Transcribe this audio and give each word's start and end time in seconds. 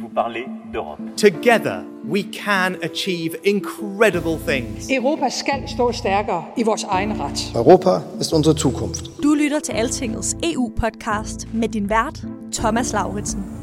vous 0.00 0.08
parler 0.14 0.44
d'Europe. 0.72 1.00
Together, 1.16 1.82
we 2.04 2.22
can 2.44 2.76
achieve 2.82 3.36
incredible 3.44 4.38
things. 4.46 4.90
Europa 4.90 5.28
skal 5.28 5.68
stå 5.68 5.92
stærkere 5.92 6.44
i 6.56 6.62
vores 6.62 6.84
egen 6.84 7.20
ret. 7.20 7.52
Europa 7.54 7.90
ist 8.20 8.32
unsere 8.32 8.58
Zukunft. 8.58 9.22
Du 9.22 9.34
lytter 9.34 9.60
til 9.60 9.72
Altingets 9.72 10.36
EU-podcast 10.42 11.48
med 11.54 11.68
din 11.68 11.90
vært, 11.90 12.24
Thomas 12.52 12.92
Lauritsen. 12.92 13.57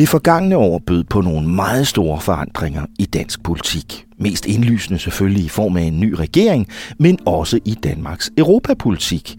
Det 0.00 0.08
forgangne 0.08 0.56
år 0.56 0.78
bød 0.78 1.04
på 1.04 1.20
nogle 1.20 1.48
meget 1.48 1.86
store 1.86 2.20
forandringer 2.20 2.86
i 2.98 3.04
dansk 3.04 3.42
politik. 3.42 4.06
Mest 4.18 4.46
indlysende 4.46 4.98
selvfølgelig 4.98 5.44
i 5.44 5.48
form 5.48 5.76
af 5.76 5.82
en 5.82 6.00
ny 6.00 6.12
regering, 6.12 6.66
men 6.98 7.18
også 7.26 7.58
i 7.64 7.74
Danmarks 7.74 8.30
europapolitik. 8.38 9.36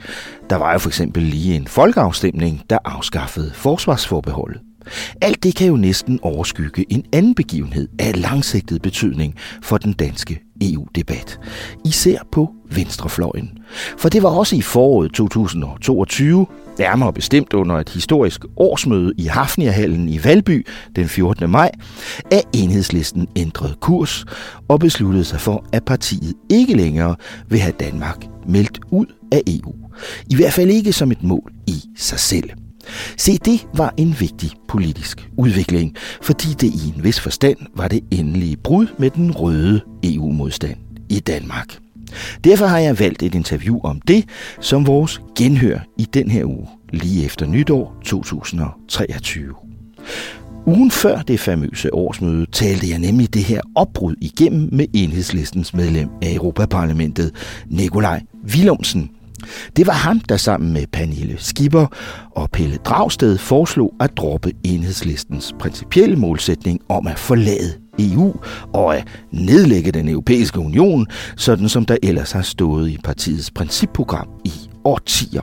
Der 0.50 0.56
var 0.56 0.72
jo 0.72 0.80
for 0.80 0.90
eksempel 0.90 1.24
lige 1.24 1.56
en 1.56 1.68
folkeafstemning, 1.68 2.62
der 2.70 2.78
afskaffede 2.86 3.52
forsvarsforbeholdet. 3.54 4.62
Alt 5.22 5.44
det 5.44 5.56
kan 5.56 5.68
jo 5.68 5.76
næsten 5.76 6.20
overskygge 6.22 6.86
en 6.90 7.06
anden 7.14 7.36
begivenhed 7.36 7.88
af 8.00 8.22
langsigtet 8.22 8.82
betydning 8.82 9.36
for 9.62 9.78
den 9.78 9.94
danske 9.94 10.51
EU-debat. 10.62 11.40
Især 11.86 12.20
på 12.32 12.52
venstrefløjen. 12.76 13.52
For 13.98 14.10
det 14.10 14.24
var 14.24 14.30
også 14.30 14.56
i 14.56 14.62
foråret 14.62 15.14
2022, 15.14 16.48
nærmere 16.80 17.14
bestemt 17.14 17.54
under 17.54 17.76
et 17.76 17.90
historisk 17.90 18.46
årsmøde 18.58 19.14
i 19.18 19.26
Hafniahallen 19.26 20.10
i 20.10 20.24
Valby 20.24 20.68
den 20.96 21.08
14. 21.08 21.50
maj, 21.50 21.72
at 22.32 22.44
enhedslisten 22.54 23.28
ændrede 23.36 23.76
kurs 23.80 24.26
og 24.68 24.80
besluttede 24.80 25.26
sig 25.26 25.42
for, 25.42 25.66
at 25.74 25.86
partiet 25.86 26.34
ikke 26.50 26.76
længere 26.76 27.16
vil 27.50 27.60
have 27.60 27.74
Danmark 27.80 28.26
meldt 28.48 28.80
ud 28.92 29.06
af 29.32 29.42
EU. 29.48 29.74
I 30.30 30.36
hvert 30.36 30.54
fald 30.54 30.70
ikke 30.70 30.94
som 30.94 31.12
et 31.12 31.24
mål 31.24 31.52
i 31.68 31.84
sig 31.98 32.20
selv. 32.20 32.50
Se, 33.18 33.38
det 33.38 33.68
var 33.74 33.94
en 33.98 34.16
vigtig 34.20 34.52
politisk 34.68 35.30
udvikling, 35.38 35.96
fordi 36.22 36.48
det 36.48 36.68
i 36.68 36.94
en 36.98 37.04
vis 37.04 37.20
forstand 37.20 37.58
var 37.76 37.88
det 37.88 38.00
endelige 38.12 38.58
brud 38.58 38.88
med 38.98 39.10
den 39.10 39.32
røde 39.32 39.82
EU-modstand 40.04 40.78
i 41.10 41.20
Danmark. 41.20 41.78
Derfor 42.44 42.66
har 42.66 42.78
jeg 42.78 43.00
valgt 43.00 43.24
et 43.24 43.36
interview 43.36 43.80
om 43.84 44.02
det 44.02 44.26
som 44.60 44.88
vores 44.88 45.22
genhør 45.38 45.80
i 45.98 46.08
den 46.14 46.32
her 46.32 46.46
uge, 46.46 46.68
lige 46.90 47.26
efter 47.26 47.46
nytår 47.46 47.96
2023. 48.06 49.54
Ugen 50.66 50.92
før 50.92 51.22
det 51.22 51.40
famøse 51.40 51.94
årsmøde 51.94 52.46
talte 52.52 52.90
jeg 52.90 53.00
nemlig 53.00 53.34
det 53.34 53.44
her 53.44 53.62
opbrud 53.76 54.16
igennem 54.22 54.70
med 54.72 54.86
enhedslistens 54.94 55.74
medlem 55.74 56.10
af 56.22 56.34
Europaparlamentet, 56.34 57.32
Nikolaj 57.68 58.22
Willumsen. 58.54 59.10
Det 59.76 59.88
var 59.88 59.94
ham, 59.94 60.20
der 60.20 60.38
sammen 60.38 60.74
med 60.74 60.86
Pernille 60.94 61.36
Skipper 61.38 61.88
og 62.32 62.50
Pelle 62.50 62.78
Dragsted 62.86 63.38
foreslog 63.38 63.94
at 64.00 64.18
droppe 64.18 64.52
enhedslistens 64.64 65.54
principielle 65.60 66.16
målsætning 66.16 66.80
om 66.90 67.08
at 67.08 67.20
forlade 67.20 67.74
EU 68.00 68.36
og 68.74 68.98
at 68.98 69.08
nedlægge 69.32 69.92
den 69.92 70.10
europæiske 70.10 70.60
union, 70.60 71.08
sådan 71.38 71.70
som 71.70 71.86
der 71.86 71.98
ellers 72.04 72.32
har 72.32 72.42
stået 72.42 72.90
i 72.90 72.98
partiets 73.04 73.52
principprogram 73.52 74.28
i 74.46 74.52
årtier. 74.84 75.42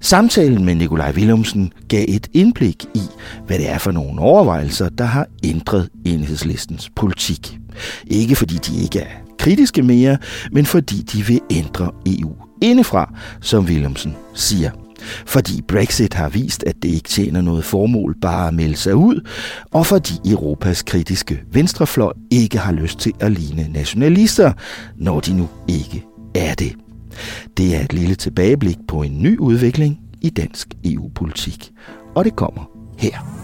Samtalen 0.00 0.64
med 0.64 0.74
Nikolaj 0.74 1.12
Willumsen 1.12 1.72
gav 1.88 2.04
et 2.08 2.28
indblik 2.32 2.84
i, 2.94 3.02
hvad 3.46 3.58
det 3.58 3.70
er 3.70 3.78
for 3.78 3.90
nogle 3.90 4.20
overvejelser, 4.20 4.88
der 4.88 5.04
har 5.04 5.26
ændret 5.44 5.88
enhedslistens 6.04 6.90
politik. 6.96 7.58
Ikke 8.06 8.36
fordi 8.36 8.54
de 8.54 8.82
ikke 8.82 8.98
er 8.98 9.31
kritiske 9.42 9.82
mere, 9.82 10.18
men 10.52 10.66
fordi 10.66 11.02
de 11.02 11.26
vil 11.26 11.40
ændre 11.50 11.90
EU 12.06 12.32
indefra, 12.62 13.14
som 13.40 13.64
Willemsen 13.64 14.14
siger. 14.34 14.70
Fordi 15.26 15.62
Brexit 15.62 16.14
har 16.14 16.28
vist, 16.28 16.64
at 16.64 16.74
det 16.82 16.88
ikke 16.88 17.08
tjener 17.08 17.40
noget 17.40 17.64
formål 17.64 18.16
bare 18.20 18.48
at 18.48 18.54
melde 18.54 18.76
sig 18.76 18.94
ud, 18.94 19.28
og 19.70 19.86
fordi 19.86 20.12
Europas 20.30 20.82
kritiske 20.82 21.42
venstrefløj 21.52 22.12
ikke 22.30 22.58
har 22.58 22.72
lyst 22.72 22.98
til 22.98 23.12
at 23.20 23.32
ligne 23.32 23.68
nationalister, 23.72 24.52
når 24.96 25.20
de 25.20 25.36
nu 25.36 25.48
ikke 25.68 26.04
er 26.34 26.54
det. 26.54 26.72
Det 27.56 27.76
er 27.76 27.80
et 27.80 27.92
lille 27.92 28.14
tilbageblik 28.14 28.78
på 28.88 29.02
en 29.02 29.22
ny 29.22 29.38
udvikling 29.38 29.98
i 30.20 30.30
dansk 30.30 30.68
EU-politik, 30.84 31.70
og 32.14 32.24
det 32.24 32.36
kommer 32.36 32.70
her. 32.98 33.41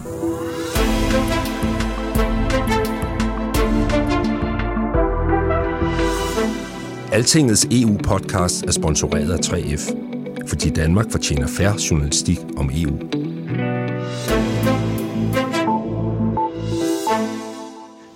Altingets 7.19 7.67
EU-podcast 7.71 8.63
er 8.63 8.71
sponsoreret 8.71 9.31
af 9.31 9.37
3F, 9.37 9.93
fordi 10.47 10.69
Danmark 10.69 11.11
fortjener 11.11 11.47
færre 11.47 11.75
journalistik 11.91 12.37
om 12.57 12.71
EU. 12.73 12.91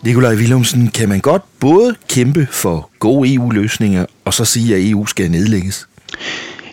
Nikolaj 0.03 0.35
Willumsen, 0.35 0.87
kan 0.87 1.09
man 1.09 1.19
godt 1.19 1.41
både 1.59 1.95
kæmpe 2.09 2.47
for 2.51 2.89
gode 2.99 3.33
EU-løsninger, 3.33 4.05
og 4.25 4.33
så 4.33 4.45
sige, 4.45 4.75
at 4.75 4.89
EU 4.89 5.05
skal 5.05 5.31
nedlægges? 5.31 5.87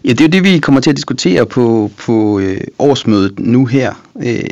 Ja, 0.05 0.11
det 0.11 0.21
er 0.21 0.25
jo 0.25 0.31
det, 0.31 0.45
vi 0.45 0.59
kommer 0.59 0.81
til 0.81 0.91
at 0.91 0.97
diskutere 0.97 1.47
på, 1.47 1.91
på 1.99 2.41
øh, 2.41 2.61
årsmødet 2.79 3.39
nu 3.39 3.67
her. 3.67 4.07
Øh, 4.23 4.45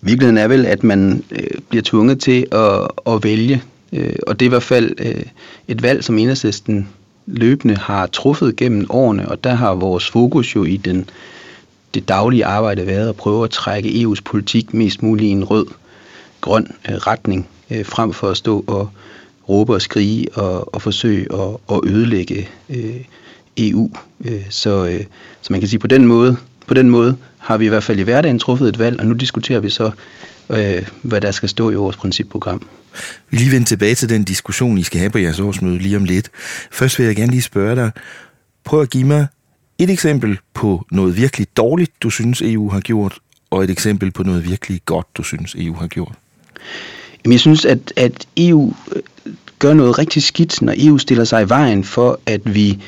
virkeligheden 0.00 0.38
er 0.38 0.48
vel, 0.48 0.66
at 0.66 0.84
man 0.84 1.24
øh, 1.30 1.46
bliver 1.68 1.82
tvunget 1.82 2.20
til 2.20 2.46
at, 2.52 2.88
at 3.14 3.24
vælge, 3.24 3.62
øh, 3.92 4.14
og 4.26 4.40
det 4.40 4.46
er 4.46 4.48
i 4.48 4.54
hvert 4.54 4.62
fald 4.62 4.94
øh, 4.98 5.22
et 5.68 5.82
valg, 5.82 6.04
som 6.04 6.18
enhedslisten 6.18 6.88
løbende 7.30 7.76
har 7.76 8.06
truffet 8.06 8.56
gennem 8.56 8.86
årene, 8.90 9.28
og 9.28 9.44
der 9.44 9.54
har 9.54 9.74
vores 9.74 10.10
fokus 10.10 10.56
jo 10.56 10.64
i 10.64 10.76
den, 10.76 11.10
det 11.94 12.08
daglige 12.08 12.44
arbejde 12.44 12.86
været 12.86 13.08
at 13.08 13.16
prøve 13.16 13.44
at 13.44 13.50
trække 13.50 13.88
EU's 13.88 14.20
politik 14.24 14.74
mest 14.74 15.02
muligt 15.02 15.28
i 15.28 15.30
en 15.30 15.44
rød, 15.44 15.66
grøn 16.40 16.74
øh, 16.88 16.94
retning, 16.94 17.48
øh, 17.70 17.86
frem 17.86 18.12
for 18.12 18.28
at 18.28 18.36
stå 18.36 18.64
og 18.66 18.88
råbe 19.48 19.74
og 19.74 19.82
skrige 19.82 20.26
og, 20.34 20.74
og 20.74 20.82
forsøge 20.82 21.22
at, 21.32 21.56
og 21.66 21.84
ødelægge 21.86 22.48
øh, 22.68 23.04
EU. 23.56 23.90
Øh, 24.24 24.46
så, 24.50 24.86
øh, 24.86 25.04
så 25.40 25.52
man 25.52 25.60
kan 25.60 25.68
sige, 25.68 25.80
på 25.80 25.86
den 25.86 26.06
måde, 26.06 26.36
på 26.66 26.74
den 26.74 26.90
måde 26.90 27.16
har 27.38 27.56
vi 27.56 27.64
i 27.64 27.68
hvert 27.68 27.84
fald 27.84 27.98
i 27.98 28.02
hverdagen 28.02 28.38
truffet 28.38 28.68
et 28.68 28.78
valg, 28.78 29.00
og 29.00 29.06
nu 29.06 29.14
diskuterer 29.14 29.60
vi 29.60 29.70
så, 29.70 29.90
øh, 30.50 30.88
hvad 31.02 31.20
der 31.20 31.30
skal 31.30 31.48
stå 31.48 31.70
i 31.70 31.74
vores 31.74 31.96
principprogram. 31.96 32.66
Vi 33.30 33.36
lige 33.36 33.52
vende 33.52 33.66
tilbage 33.66 33.94
til 33.94 34.08
den 34.08 34.24
diskussion, 34.24 34.78
I 34.78 34.82
skal 34.82 34.98
have 34.98 35.10
på 35.10 35.18
jeres 35.18 35.40
årsmøde 35.40 35.78
lige 35.78 35.96
om 35.96 36.04
lidt. 36.04 36.30
Først 36.70 36.98
vil 36.98 37.06
jeg 37.06 37.16
gerne 37.16 37.30
lige 37.30 37.42
spørge 37.42 37.76
dig, 37.76 37.90
prøv 38.64 38.82
at 38.82 38.90
give 38.90 39.04
mig 39.04 39.26
et 39.78 39.90
eksempel 39.90 40.38
på 40.54 40.86
noget 40.92 41.16
virkelig 41.16 41.46
dårligt, 41.56 41.92
du 42.02 42.10
synes 42.10 42.42
EU 42.42 42.70
har 42.70 42.80
gjort, 42.80 43.18
og 43.50 43.64
et 43.64 43.70
eksempel 43.70 44.10
på 44.10 44.22
noget 44.22 44.48
virkelig 44.48 44.80
godt, 44.86 45.06
du 45.16 45.22
synes 45.22 45.54
EU 45.54 45.74
har 45.74 45.86
gjort. 45.86 46.14
Jamen, 47.24 47.32
jeg 47.32 47.40
synes, 47.40 47.64
at, 47.64 47.92
at 47.96 48.26
EU 48.36 48.74
øh, 48.96 49.02
gør 49.58 49.74
noget 49.74 49.98
rigtig 49.98 50.22
skidt, 50.22 50.62
når 50.62 50.74
EU 50.76 50.98
stiller 50.98 51.24
sig 51.24 51.42
i 51.42 51.48
vejen 51.48 51.84
for, 51.84 52.20
at 52.26 52.54
vi 52.54 52.78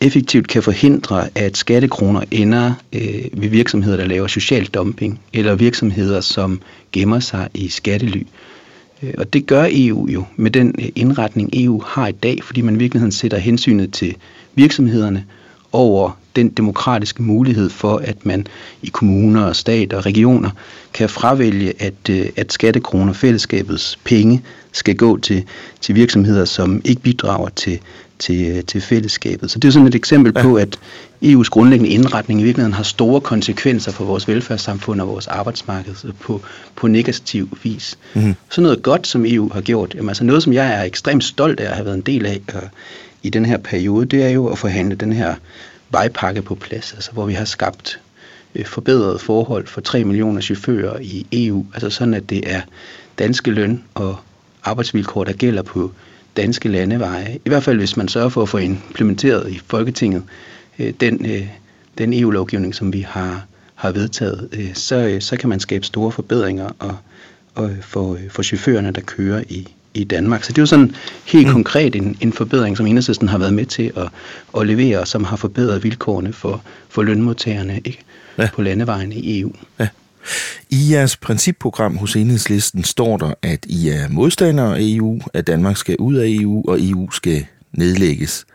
effektivt 0.00 0.48
kan 0.48 0.62
forhindre, 0.62 1.28
at 1.34 1.56
skattekroner 1.56 2.22
ender 2.30 2.72
øh, 2.92 3.24
ved 3.32 3.48
virksomheder, 3.48 3.96
der 3.96 4.04
laver 4.04 4.26
social 4.26 4.66
dumping, 4.66 5.20
eller 5.32 5.54
virksomheder, 5.54 6.20
som 6.20 6.60
gemmer 6.92 7.20
sig 7.20 7.48
i 7.54 7.68
skattely. 7.68 8.20
Øh, 8.20 8.26
Øh, 9.02 9.14
og 9.18 9.32
det 9.32 9.46
gør 9.46 9.66
EU 9.70 10.08
jo 10.08 10.24
med 10.36 10.50
den 10.50 10.74
øh, 10.78 10.88
indretning, 10.96 11.50
EU 11.52 11.82
har 11.86 12.08
i 12.08 12.12
dag, 12.12 12.38
fordi 12.44 12.60
man 12.60 12.74
i 12.74 12.78
virkeligheden 12.78 13.12
sætter 13.12 13.38
hensynet 13.38 13.92
til 13.92 14.16
virksomhederne 14.54 15.24
over 15.72 16.18
den 16.38 16.48
demokratiske 16.48 17.22
mulighed 17.22 17.70
for, 17.70 17.96
at 17.96 18.26
man 18.26 18.46
i 18.82 18.88
kommuner 18.88 19.44
og 19.44 19.56
stat 19.56 19.92
og 19.92 20.06
regioner 20.06 20.50
kan 20.92 21.08
fravælge, 21.08 21.72
at, 21.78 22.10
øh, 22.10 22.26
at 22.36 22.52
skattekroner, 22.52 23.12
fællesskabets 23.12 23.98
penge, 24.04 24.42
skal 24.72 24.96
gå 24.96 25.18
til, 25.18 25.44
til 25.80 25.94
virksomheder, 25.94 26.44
som 26.44 26.80
ikke 26.84 27.02
bidrager 27.02 27.48
til, 27.48 27.78
til, 28.18 28.64
til 28.64 28.80
fællesskabet. 28.80 29.50
Så 29.50 29.58
det 29.58 29.68
er 29.68 29.72
sådan 29.72 29.88
et 29.88 29.94
eksempel 29.94 30.32
ja. 30.36 30.42
på, 30.42 30.54
at 30.54 30.78
EU's 31.24 31.48
grundlæggende 31.50 31.90
indretning 31.90 32.40
i 32.40 32.44
virkeligheden 32.44 32.74
har 32.74 32.82
store 32.82 33.20
konsekvenser 33.20 33.92
for 33.92 34.04
vores 34.04 34.28
velfærdssamfund 34.28 35.00
og 35.00 35.08
vores 35.08 35.26
arbejdsmarked 35.26 35.94
på, 36.20 36.40
på 36.76 36.86
negativ 36.86 37.58
vis. 37.62 37.98
Mm-hmm. 38.14 38.34
Så 38.50 38.60
noget 38.60 38.82
godt, 38.82 39.06
som 39.06 39.24
EU 39.26 39.50
har 39.52 39.60
gjort, 39.60 39.94
jamen 39.94 40.08
altså 40.08 40.24
noget, 40.24 40.42
som 40.42 40.52
jeg 40.52 40.74
er 40.74 40.82
ekstremt 40.82 41.24
stolt 41.24 41.60
af 41.60 41.70
at 41.70 41.74
have 41.74 41.84
været 41.84 41.96
en 41.96 42.02
del 42.02 42.26
af 42.26 42.40
uh, 42.54 42.60
i 43.22 43.30
den 43.30 43.44
her 43.44 43.56
periode, 43.56 44.06
det 44.06 44.24
er 44.24 44.28
jo 44.28 44.46
at 44.46 44.58
forhandle 44.58 44.94
den 44.94 45.12
her 45.12 45.34
vejpakke 45.90 46.42
på 46.42 46.54
plads, 46.54 46.92
altså 46.92 47.12
hvor 47.12 47.26
vi 47.26 47.32
har 47.32 47.44
skabt 47.44 48.00
øh, 48.54 48.66
forbedrede 48.66 49.18
forhold 49.18 49.66
for 49.66 49.80
3 49.80 50.04
millioner 50.04 50.40
chauffører 50.40 50.98
i 51.00 51.26
EU, 51.32 51.66
altså 51.74 51.90
sådan 51.90 52.14
at 52.14 52.30
det 52.30 52.54
er 52.54 52.60
danske 53.18 53.50
løn 53.50 53.84
og 53.94 54.16
arbejdsvilkår, 54.64 55.24
der 55.24 55.32
gælder 55.32 55.62
på 55.62 55.92
danske 56.36 56.68
landeveje. 56.68 57.38
I 57.44 57.48
hvert 57.48 57.62
fald 57.62 57.78
hvis 57.78 57.96
man 57.96 58.08
sørger 58.08 58.28
for 58.28 58.42
at 58.42 58.48
få 58.48 58.58
implementeret 58.58 59.50
i 59.50 59.60
Folketinget 59.66 60.22
øh, 60.78 60.92
den, 61.00 61.26
øh, 61.26 61.48
den 61.98 62.12
EU-lovgivning, 62.12 62.74
som 62.74 62.92
vi 62.92 63.00
har, 63.00 63.46
har 63.74 63.92
vedtaget, 63.92 64.48
øh, 64.52 64.74
så, 64.74 64.96
øh, 64.96 65.20
så 65.20 65.36
kan 65.36 65.48
man 65.48 65.60
skabe 65.60 65.86
store 65.86 66.12
forbedringer 66.12 66.70
og, 66.78 66.96
og 67.54 67.70
øh, 67.70 67.82
for, 67.82 68.14
øh, 68.14 68.30
for 68.30 68.42
chaufførerne, 68.42 68.90
der 68.90 69.00
kører 69.00 69.42
i, 69.48 69.68
i 69.98 70.04
Danmark. 70.04 70.44
Så 70.44 70.52
det 70.52 70.58
er 70.58 70.62
jo 70.62 70.66
sådan 70.66 70.94
helt 71.24 71.46
mm. 71.46 71.52
konkret 71.52 71.96
en, 71.96 72.16
en 72.20 72.32
forbedring, 72.32 72.76
som 72.76 72.86
Enhedslisten 72.86 73.28
har 73.28 73.38
været 73.38 73.54
med 73.54 73.66
til 73.66 73.92
at, 73.96 74.08
at 74.60 74.66
levere, 74.66 75.06
som 75.06 75.24
har 75.24 75.36
forbedret 75.36 75.84
vilkårene 75.84 76.32
for, 76.32 76.62
for 76.88 77.02
lønmodtagerne 77.02 77.76
ikke? 77.76 77.98
Ja. 78.38 78.48
på 78.54 78.62
landevejen 78.62 79.12
i 79.12 79.40
EU. 79.40 79.52
Ja. 79.80 79.88
I 80.70 80.92
jeres 80.92 81.16
principprogram 81.16 81.96
hos 81.96 82.16
Enhedslisten 82.16 82.84
står 82.84 83.16
der, 83.16 83.34
at 83.42 83.66
I 83.68 83.88
er 83.88 84.08
modstandere 84.08 84.76
af 84.76 84.80
EU, 84.82 85.20
at 85.34 85.46
Danmark 85.46 85.76
skal 85.76 85.96
ud 85.98 86.14
af 86.14 86.26
EU, 86.28 86.64
og 86.68 86.78
EU 86.80 87.10
skal 87.10 87.46
nedlægges. 87.72 88.46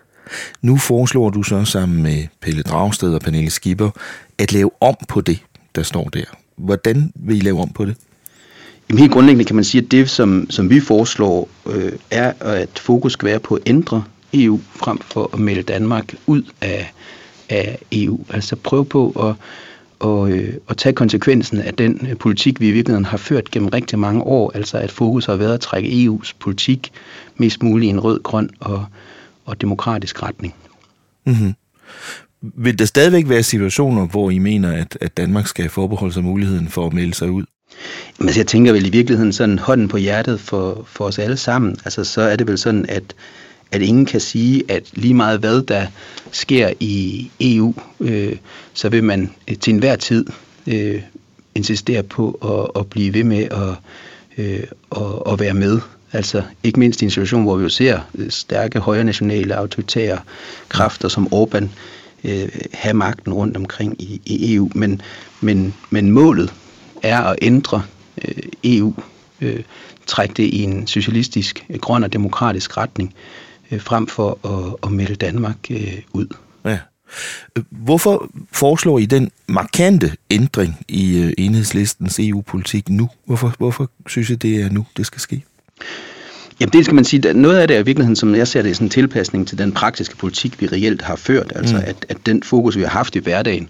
Nu 0.62 0.78
foreslår 0.78 1.30
du 1.30 1.44
så 1.44 1.66
sammen 1.66 2.04
med 2.04 2.28
Pelle 2.42 2.64
Dragsted 2.64 3.14
og 3.14 3.22
Pernille 3.22 3.50
Skipper 3.50 3.90
at 4.38 4.54
lave 4.54 4.72
om 4.82 4.96
på 5.08 5.22
det, 5.22 5.40
der 5.76 5.84
står 5.84 6.10
der. 6.10 6.24
Hvordan 6.58 7.12
vil 7.16 7.38
I 7.38 7.40
lave 7.40 7.62
om 7.62 7.70
på 7.70 7.86
det? 7.86 7.96
Jamen 8.94 9.02
helt 9.02 9.12
grundlæggende 9.12 9.46
kan 9.46 9.56
man 9.56 9.64
sige, 9.64 9.82
at 9.84 9.92
det, 9.92 10.10
som, 10.10 10.48
som 10.50 10.70
vi 10.70 10.80
foreslår, 10.80 11.50
øh, 11.66 11.92
er, 12.12 12.34
at 12.40 12.80
fokus 12.80 13.14
skal 13.14 13.26
være 13.26 13.40
på 13.40 13.56
at 13.56 13.62
ændre 13.66 14.04
EU 14.34 14.60
frem 14.76 14.98
for 14.98 15.30
at 15.34 15.40
melde 15.40 15.62
Danmark 15.62 16.16
ud 16.28 16.44
af, 16.62 16.94
af 17.50 17.80
EU. 17.92 18.20
Altså 18.30 18.56
prøve 18.56 18.86
på 18.86 19.10
at 19.10 19.36
og, 20.00 20.32
øh, 20.32 20.54
og 20.68 20.78
tage 20.78 20.94
konsekvensen 20.94 21.60
af 21.60 21.74
den 21.74 22.08
øh, 22.10 22.18
politik, 22.18 22.60
vi 22.60 22.68
i 22.68 22.72
virkeligheden 22.72 23.06
har 23.06 23.18
ført 23.18 23.52
gennem 23.52 23.70
rigtig 23.70 24.00
mange 24.00 24.22
år, 24.22 24.52
altså 24.56 24.78
at 24.78 24.92
fokus 24.92 25.26
har 25.26 25.36
været 25.36 25.54
at 25.54 25.60
trække 25.60 25.90
EU's 25.90 26.34
politik 26.40 26.92
mest 27.38 27.64
muligt 27.64 27.88
i 27.88 27.90
en 27.90 28.00
rød, 28.00 28.24
grøn 28.24 28.50
og, 28.60 28.86
og 29.46 29.62
demokratisk 29.62 30.24
retning. 30.24 30.54
Mm-hmm. 31.26 31.54
Vil 32.42 32.80
der 32.80 32.86
stadigvæk 32.86 33.30
være 33.30 33.44
situationer, 33.44 34.08
hvor 34.08 34.30
I 34.30 34.38
mener, 34.38 34.72
at, 34.72 34.98
at 35.02 35.18
Danmark 35.18 35.48
skal 35.48 35.70
forbeholde 35.70 36.14
sig 36.14 36.24
muligheden 36.24 36.68
for 36.68 36.88
at 36.88 36.94
melde 36.94 37.14
sig 37.14 37.32
ud? 37.32 37.44
Men 38.20 38.28
altså, 38.28 38.40
jeg 38.40 38.48
tænker 38.48 38.72
vel 38.72 38.86
i 38.86 38.90
virkeligheden 38.90 39.34
sådan 39.34 39.60
hånden 39.60 39.88
på 39.88 39.98
hjertet 39.98 40.40
for, 40.40 40.86
for 40.88 41.06
os 41.06 41.20
alle 41.20 41.38
sammen. 41.38 41.78
Altså 41.86 42.04
så 42.04 42.22
er 42.22 42.36
det 42.36 42.48
vel 42.48 42.58
sådan, 42.58 42.86
at 42.90 43.04
at 43.74 43.82
ingen 43.82 44.06
kan 44.06 44.20
sige, 44.20 44.64
at 44.68 44.84
lige 44.94 45.14
meget 45.14 45.40
hvad 45.40 45.62
der 45.62 45.88
sker 46.32 46.74
i 46.80 47.30
EU, 47.40 47.74
øh, 48.00 48.36
så 48.74 48.90
vil 48.90 49.04
man 49.04 49.32
øh, 49.50 49.58
til 49.58 49.74
enhver 49.74 49.96
tid 49.96 50.26
øh, 50.68 51.02
insistere 51.56 52.04
på 52.04 52.32
at, 52.76 52.82
at 52.82 52.88
blive 52.88 53.14
ved 53.14 53.24
med 53.24 53.44
at, 53.44 53.76
øh, 54.38 54.64
at, 54.92 55.34
at 55.34 55.40
være 55.40 55.54
med. 55.54 55.80
Altså 56.12 56.44
ikke 56.64 56.80
mindst 56.80 57.02
i 57.02 57.06
en 57.06 57.12
situation, 57.12 57.44
hvor 57.44 57.56
vi 57.56 57.64
jo 57.64 57.70
ser 57.70 58.00
øh, 58.16 58.30
stærke 58.30 58.80
højre 58.80 59.04
nationale 59.04 59.56
autoritære 59.56 60.20
kræfter 60.70 61.08
som 61.08 61.28
Orbán 61.34 61.66
øh, 62.24 62.50
have 62.74 62.94
magten 62.94 63.34
rundt 63.34 63.58
omkring 63.58 64.02
i, 64.02 64.22
i 64.26 64.56
EU. 64.56 64.70
Men, 64.76 65.02
men, 65.42 65.74
men 65.90 66.12
målet 66.12 66.54
er 67.04 67.22
at 67.22 67.36
ændre 67.42 67.84
øh, 68.26 68.44
EU, 68.64 68.94
øh, 69.42 69.64
trække 70.08 70.34
det 70.34 70.44
i 70.44 70.64
en 70.64 70.88
socialistisk, 70.88 71.66
grøn 71.82 72.04
og 72.04 72.14
demokratisk 72.14 72.78
retning, 72.78 73.14
øh, 73.72 73.82
frem 73.82 74.08
for 74.08 74.40
at, 74.48 74.76
at 74.84 74.92
melde 74.92 75.16
Danmark 75.16 75.58
øh, 75.70 76.02
ud. 76.14 76.28
Ja. 76.66 76.78
Hvorfor 77.70 78.30
foreslår 78.52 79.00
I 79.00 79.06
den 79.06 79.32
markante 79.48 80.12
ændring 80.32 80.86
i 80.88 81.18
øh, 81.18 81.34
enhedslistens 81.38 82.20
EU-politik 82.20 82.90
nu? 82.90 83.10
Hvorfor, 83.26 83.54
hvorfor 83.58 83.90
synes 84.08 84.30
I, 84.30 84.36
det 84.36 84.62
er 84.62 84.70
nu, 84.70 84.86
det 84.98 85.06
skal 85.06 85.22
ske? 85.22 85.44
Jamen 86.60 86.74
det 86.74 86.86
skal 86.86 86.96
man 86.96 87.06
sige, 87.06 87.34
noget 87.34 87.58
af 87.58 87.68
det 87.68 87.76
er 87.76 87.80
i 87.80 87.86
virkeligheden, 87.86 88.16
som 88.16 88.36
jeg 88.36 88.48
ser 88.48 88.62
det, 88.62 88.76
sådan 88.76 88.86
en 88.86 88.90
tilpasning 88.90 89.48
til 89.48 89.58
den 89.58 89.72
praktiske 89.72 90.16
politik, 90.16 90.62
vi 90.62 90.68
reelt 90.68 91.02
har 91.02 91.16
ført. 91.16 91.52
Altså 91.56 91.76
mm. 91.76 91.84
at, 91.86 92.06
at 92.10 92.18
den 92.26 92.44
fokus, 92.44 92.78
vi 92.78 92.82
har 92.82 92.90
haft 92.90 93.16
i 93.16 93.20
hverdagen, 93.20 93.70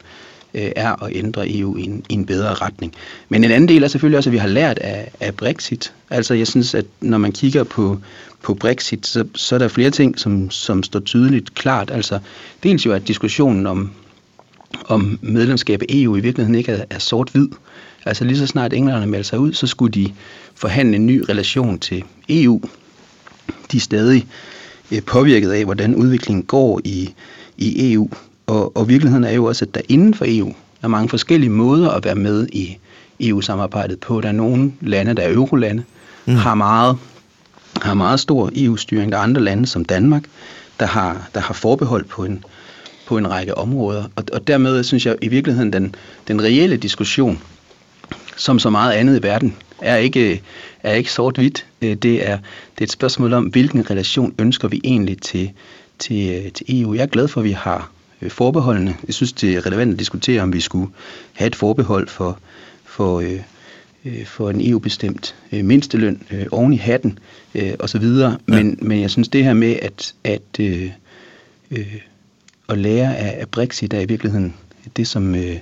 øh, 0.53 0.71
er 0.75 1.03
at 1.03 1.15
ændre 1.15 1.57
EU 1.57 1.77
i 1.77 1.83
en, 1.83 2.05
i 2.09 2.13
en 2.13 2.25
bedre 2.25 2.53
retning. 2.53 2.93
Men 3.29 3.43
en 3.43 3.51
anden 3.51 3.67
del 3.67 3.83
er 3.83 3.87
selvfølgelig 3.87 4.17
også, 4.17 4.29
at 4.29 4.31
vi 4.31 4.37
har 4.37 4.47
lært 4.47 4.79
af, 4.79 5.11
af 5.19 5.35
Brexit. 5.35 5.93
Altså 6.09 6.33
jeg 6.33 6.47
synes, 6.47 6.75
at 6.75 6.85
når 7.01 7.17
man 7.17 7.31
kigger 7.31 7.63
på, 7.63 7.99
på 8.41 8.53
Brexit, 8.53 9.07
så, 9.07 9.25
så 9.35 9.55
er 9.55 9.59
der 9.59 9.67
flere 9.67 9.91
ting, 9.91 10.19
som, 10.19 10.51
som 10.51 10.83
står 10.83 10.99
tydeligt 10.99 11.55
klart. 11.55 11.91
Altså 11.91 12.19
dels 12.63 12.85
jo, 12.85 12.91
at 12.91 13.07
diskussionen 13.07 13.67
om, 13.67 13.91
om 14.85 15.19
medlemskab 15.21 15.81
af 15.81 15.85
EU 15.89 16.15
i 16.15 16.19
virkeligheden 16.19 16.55
ikke 16.55 16.71
er, 16.71 16.85
er 16.89 16.99
sort-hvid. 16.99 17.47
Altså 18.05 18.23
lige 18.23 18.37
så 18.37 18.47
snart 18.47 18.73
englænderne 18.73 19.07
melder 19.07 19.23
sig 19.23 19.39
ud, 19.39 19.53
så 19.53 19.67
skulle 19.67 19.91
de 19.91 20.13
forhandle 20.55 20.95
en 20.95 21.05
ny 21.05 21.23
relation 21.29 21.79
til 21.79 22.03
EU. 22.29 22.61
De 23.71 23.77
er 23.77 23.81
stadig 23.81 24.27
øh, 24.91 25.01
påvirket 25.03 25.51
af, 25.51 25.65
hvordan 25.65 25.95
udviklingen 25.95 26.43
går 26.43 26.81
i, 26.83 27.13
i 27.57 27.93
EU. 27.93 28.09
Og, 28.47 28.77
og 28.77 28.89
virkeligheden 28.89 29.23
er 29.23 29.31
jo 29.31 29.45
også, 29.45 29.65
at 29.65 29.75
der 29.75 29.81
inden 29.89 30.13
for 30.13 30.25
EU 30.27 30.53
er 30.81 30.87
mange 30.87 31.09
forskellige 31.09 31.49
måder 31.49 31.89
at 31.89 32.05
være 32.05 32.15
med 32.15 32.47
i 32.51 32.77
EU-samarbejdet 33.19 33.99
på. 33.99 34.21
Der 34.21 34.27
er 34.27 34.31
nogle 34.31 34.73
lande, 34.81 35.13
der 35.13 35.23
er 35.23 35.33
eurolande, 35.33 35.83
mm. 36.25 36.35
har 36.35 36.55
meget 36.55 36.97
har 37.81 37.93
meget 37.93 38.19
stor 38.19 38.51
EU-styring. 38.55 39.11
Der 39.11 39.17
er 39.17 39.21
andre 39.21 39.41
lande 39.41 39.67
som 39.67 39.85
Danmark, 39.85 40.23
der 40.79 40.85
har, 40.85 41.29
der 41.33 41.39
har 41.39 41.53
forbehold 41.53 42.05
på 42.05 42.25
en, 42.25 42.43
på 43.07 43.17
en 43.17 43.29
række 43.29 43.57
områder. 43.57 44.03
Og, 44.15 44.23
og 44.33 44.47
dermed 44.47 44.83
synes 44.83 45.05
jeg 45.05 45.15
i 45.21 45.27
virkeligheden, 45.27 45.73
den, 45.73 45.95
den 46.27 46.41
reelle 46.43 46.77
diskussion, 46.77 47.41
som 48.37 48.59
så 48.59 48.69
meget 48.69 48.93
andet 48.93 49.19
i 49.19 49.23
verden, 49.23 49.55
er 49.81 49.97
ikke, 49.97 50.41
er 50.83 50.93
ikke 50.93 51.11
sort-hvidt. 51.11 51.65
Øh, 51.81 51.95
det 51.95 52.29
er, 52.29 52.37
det 52.75 52.79
er 52.79 52.83
et 52.83 52.91
spørgsmål 52.91 53.33
om, 53.33 53.45
hvilken 53.45 53.89
relation 53.89 54.33
ønsker 54.39 54.67
vi 54.67 54.81
egentlig 54.83 55.21
til, 55.21 55.51
til, 55.99 56.51
til 56.51 56.81
EU. 56.81 56.93
Jeg 56.93 57.01
er 57.01 57.07
glad 57.07 57.27
for, 57.27 57.41
at 57.41 57.45
vi 57.45 57.51
har 57.51 57.91
øh, 58.23 58.31
forbeholdene. 58.31 58.95
Jeg 59.07 59.13
synes, 59.13 59.33
det 59.33 59.55
er 59.55 59.65
relevant 59.65 59.93
at 59.93 59.99
diskutere, 59.99 60.41
om 60.41 60.53
vi 60.53 60.59
skulle 60.59 60.91
have 61.33 61.47
et 61.47 61.55
forbehold 61.55 62.07
for, 62.07 62.39
for, 62.85 63.19
øh, 63.19 63.39
øh, 64.05 64.25
for 64.25 64.49
en 64.49 64.69
EU-bestemt 64.69 65.35
øh, 65.51 65.65
mindsteløn 65.65 66.23
øh, 66.31 66.45
oven 66.51 66.73
i 66.73 66.77
hatten 66.77 67.19
øh, 67.55 67.73
osv. 67.79 68.03
Ja. 68.03 68.31
Men, 68.45 68.77
men 68.81 69.01
jeg 69.01 69.09
synes, 69.09 69.27
det 69.27 69.43
her 69.43 69.53
med 69.53 69.75
at, 69.81 70.13
at, 70.23 70.59
øh, 70.59 70.89
øh, 71.71 71.95
at 72.69 72.77
lære 72.77 73.17
af, 73.17 73.41
af 73.41 73.49
Brexit 73.49 73.93
er 73.93 73.99
i 73.99 74.05
virkeligheden 74.05 74.53
det, 74.97 75.07
som, 75.07 75.35
øh, 75.35 75.57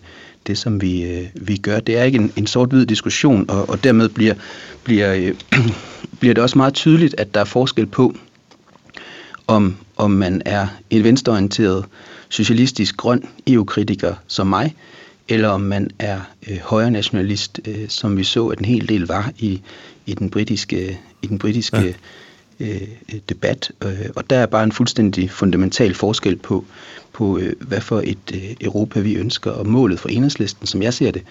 det, 0.48 0.58
som 0.58 0.82
vi, 0.82 1.04
øh, 1.04 1.28
vi 1.36 1.58
gør. 1.58 1.80
Det 1.80 1.98
er 1.98 2.04
ikke 2.04 2.18
en, 2.18 2.32
en 2.36 2.48
sort-hvid 2.48 2.86
diskussion, 2.86 3.46
og, 3.50 3.70
og 3.70 3.84
dermed 3.84 4.10
bliver, 4.10 4.34
bliver, 4.84 5.14
øh, 5.14 5.34
bliver 6.20 6.34
det 6.34 6.44
også 6.44 6.58
meget 6.58 6.74
tydeligt, 6.74 7.16
at 7.18 7.34
der 7.34 7.40
er 7.40 7.46
forskel 7.46 7.86
på, 7.86 8.16
om, 9.48 9.76
om 9.98 10.12
man 10.12 10.42
er 10.46 10.68
en 10.90 11.04
venstreorienteret, 11.04 11.86
socialistisk, 12.32 12.98
grøn 12.98 13.24
EU-kritiker 13.48 14.16
som 14.28 14.48
mig, 14.48 14.76
eller 15.28 15.50
om 15.50 15.62
man 15.62 15.90
er 16.00 16.20
øh, 16.50 16.58
højre 16.58 16.92
nationalist, 16.92 17.60
øh, 17.68 17.90
som 17.90 18.18
vi 18.18 18.24
så, 18.24 18.48
at 18.48 18.60
en 18.60 18.66
hel 18.66 18.90
del 18.90 19.02
var 19.02 19.32
i, 19.38 19.62
i 20.06 20.14
den 20.14 20.30
britiske, 20.30 21.00
i 21.22 21.28
den 21.28 21.40
britiske 21.40 21.96
ja. 22.60 22.66
øh, 22.66 22.88
debat. 23.30 23.72
Øh, 23.84 24.10
og 24.16 24.30
der 24.30 24.38
er 24.38 24.46
bare 24.46 24.64
en 24.64 24.72
fuldstændig 24.72 25.32
fundamental 25.32 25.94
forskel 25.94 26.36
på, 26.36 26.66
på 27.14 27.38
øh, 27.38 27.54
hvad 27.60 27.82
for 27.82 28.02
et 28.04 28.32
øh, 28.34 28.56
Europa 28.62 29.00
vi 29.00 29.16
ønsker. 29.16 29.52
Og 29.52 29.68
målet 29.68 30.00
for 30.00 30.10
enhedslisten, 30.10 30.68
som 30.68 30.82
jeg 30.82 30.94
ser 30.94 31.12
det, 31.12 31.24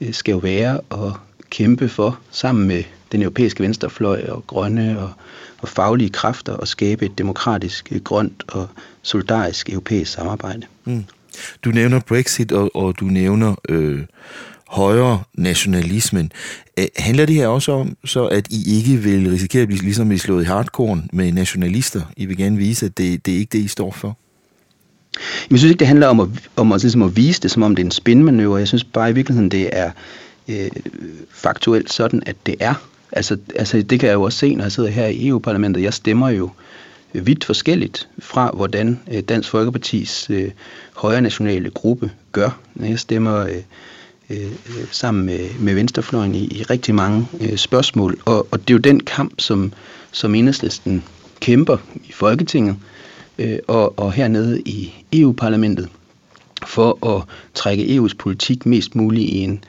øh, 0.00 0.12
skal 0.12 0.32
jo 0.32 0.38
være 0.38 0.80
at 0.90 1.12
kæmpe 1.50 1.88
for, 1.88 2.18
sammen 2.30 2.68
med 2.68 2.82
den 3.12 3.22
europæiske 3.22 3.62
venstrefløj 3.62 4.24
og 4.28 4.46
grønne 4.46 4.98
og, 4.98 5.10
og 5.58 5.68
faglige 5.68 6.10
kræfter, 6.10 6.56
at 6.56 6.68
skabe 6.68 7.06
et 7.06 7.18
demokratisk, 7.18 7.92
grønt 8.04 8.44
og 8.48 8.68
solidarisk 9.02 9.70
europæisk 9.70 10.12
samarbejde. 10.12 10.62
Mm. 10.84 11.04
Du 11.64 11.70
nævner 11.70 12.00
Brexit, 12.00 12.52
og, 12.52 12.76
og 12.76 13.00
du 13.00 13.04
nævner 13.04 13.54
øh, 13.68 14.00
højere 14.68 15.22
nationalismen. 15.34 16.32
Æh, 16.76 16.86
handler 16.96 17.26
det 17.26 17.34
her 17.34 17.46
også 17.46 17.72
om, 17.72 17.96
så 18.04 18.26
at 18.26 18.46
I 18.50 18.76
ikke 18.78 19.02
vil 19.02 19.30
risikere 19.30 19.62
at 19.62 19.68
blive 19.68 19.82
ligesom 19.82 20.12
I 20.12 20.18
slået 20.18 20.42
i 20.42 20.46
hardcore 20.46 21.02
med 21.12 21.32
nationalister? 21.32 22.02
I 22.16 22.26
vil 22.26 22.36
gerne 22.36 22.56
vise, 22.56 22.86
at 22.86 22.98
det, 22.98 23.26
det 23.26 23.34
er 23.34 23.38
ikke 23.38 23.52
det, 23.52 23.64
I 23.64 23.68
står 23.68 23.90
for? 23.90 24.16
Jeg 25.50 25.58
synes 25.58 25.70
ikke, 25.70 25.78
det 25.78 25.86
handler 25.86 26.06
om 26.06 26.20
at, 26.20 26.28
om 26.56 26.72
at, 26.72 26.82
ligesom 26.82 27.02
at 27.02 27.16
vise 27.16 27.42
det, 27.42 27.50
som 27.50 27.62
om 27.62 27.76
det 27.76 27.82
er 27.82 27.86
en 27.86 27.90
spinmanøvre. 27.90 28.58
Jeg 28.58 28.68
synes 28.68 28.84
bare 28.84 29.10
i 29.10 29.12
virkeligheden, 29.12 29.50
det 29.50 29.70
er 29.72 29.90
øh, 30.48 30.70
faktuelt 31.30 31.92
sådan, 31.92 32.22
at 32.26 32.36
det 32.46 32.54
er. 32.60 32.74
Altså, 33.16 33.36
altså, 33.54 33.82
det 33.82 34.00
kan 34.00 34.06
jeg 34.08 34.14
jo 34.14 34.22
også 34.22 34.38
se, 34.38 34.54
når 34.54 34.64
jeg 34.64 34.72
sidder 34.72 34.90
her 34.90 35.06
i 35.06 35.28
EU-parlamentet. 35.28 35.82
Jeg 35.82 35.94
stemmer 35.94 36.28
jo 36.28 36.50
vidt 37.12 37.44
forskelligt 37.44 38.08
fra, 38.18 38.50
hvordan 38.54 39.00
øh, 39.12 39.20
Dansk 39.20 39.48
Folkepartis 39.50 40.30
øh, 40.30 40.50
højre 40.96 41.20
nationale 41.20 41.70
gruppe 41.70 42.10
gør. 42.32 42.58
Jeg 42.80 42.98
stemmer 42.98 43.36
øh, 43.36 43.62
øh, 44.30 44.36
øh, 44.46 44.86
sammen 44.90 45.26
med, 45.26 45.40
med 45.60 45.74
Venstrefløjen 45.74 46.34
i, 46.34 46.44
i 46.44 46.62
rigtig 46.62 46.94
mange 46.94 47.28
øh, 47.40 47.56
spørgsmål, 47.56 48.18
og, 48.24 48.46
og 48.50 48.60
det 48.60 48.70
er 48.70 48.74
jo 48.74 48.78
den 48.78 49.00
kamp, 49.00 49.40
som, 49.40 49.72
som 50.12 50.34
enhedslisten 50.34 51.04
kæmper 51.40 51.76
i 52.04 52.12
Folketinget 52.12 52.76
øh, 53.38 53.58
og, 53.68 53.98
og 53.98 54.12
hernede 54.12 54.60
i 54.60 54.94
EU-parlamentet 55.12 55.88
for 56.66 57.16
at 57.16 57.22
trække 57.54 57.84
EU's 57.98 58.14
politik 58.18 58.66
mest 58.66 58.94
muligt 58.94 59.30
i 59.30 59.38
en, 59.38 59.64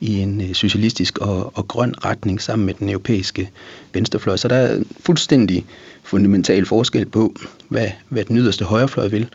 i 0.00 0.18
en 0.18 0.40
øh, 0.40 0.54
socialistisk 0.54 1.18
og, 1.18 1.58
og 1.58 1.68
grøn 1.68 1.94
retning 2.04 2.42
sammen 2.42 2.66
med 2.66 2.74
den 2.74 2.88
europæiske 2.88 3.50
venstrefløj. 3.92 4.36
Så 4.36 4.48
der 4.48 4.56
er 4.56 4.82
fuldstændig 5.00 5.64
fundamental 6.02 6.66
forskel 6.66 7.06
på, 7.06 7.34
hvad, 7.68 7.88
hvad 8.08 8.24
den 8.24 8.38
yderste 8.38 8.64
højrefløj 8.64 9.08
vil, 9.08 9.28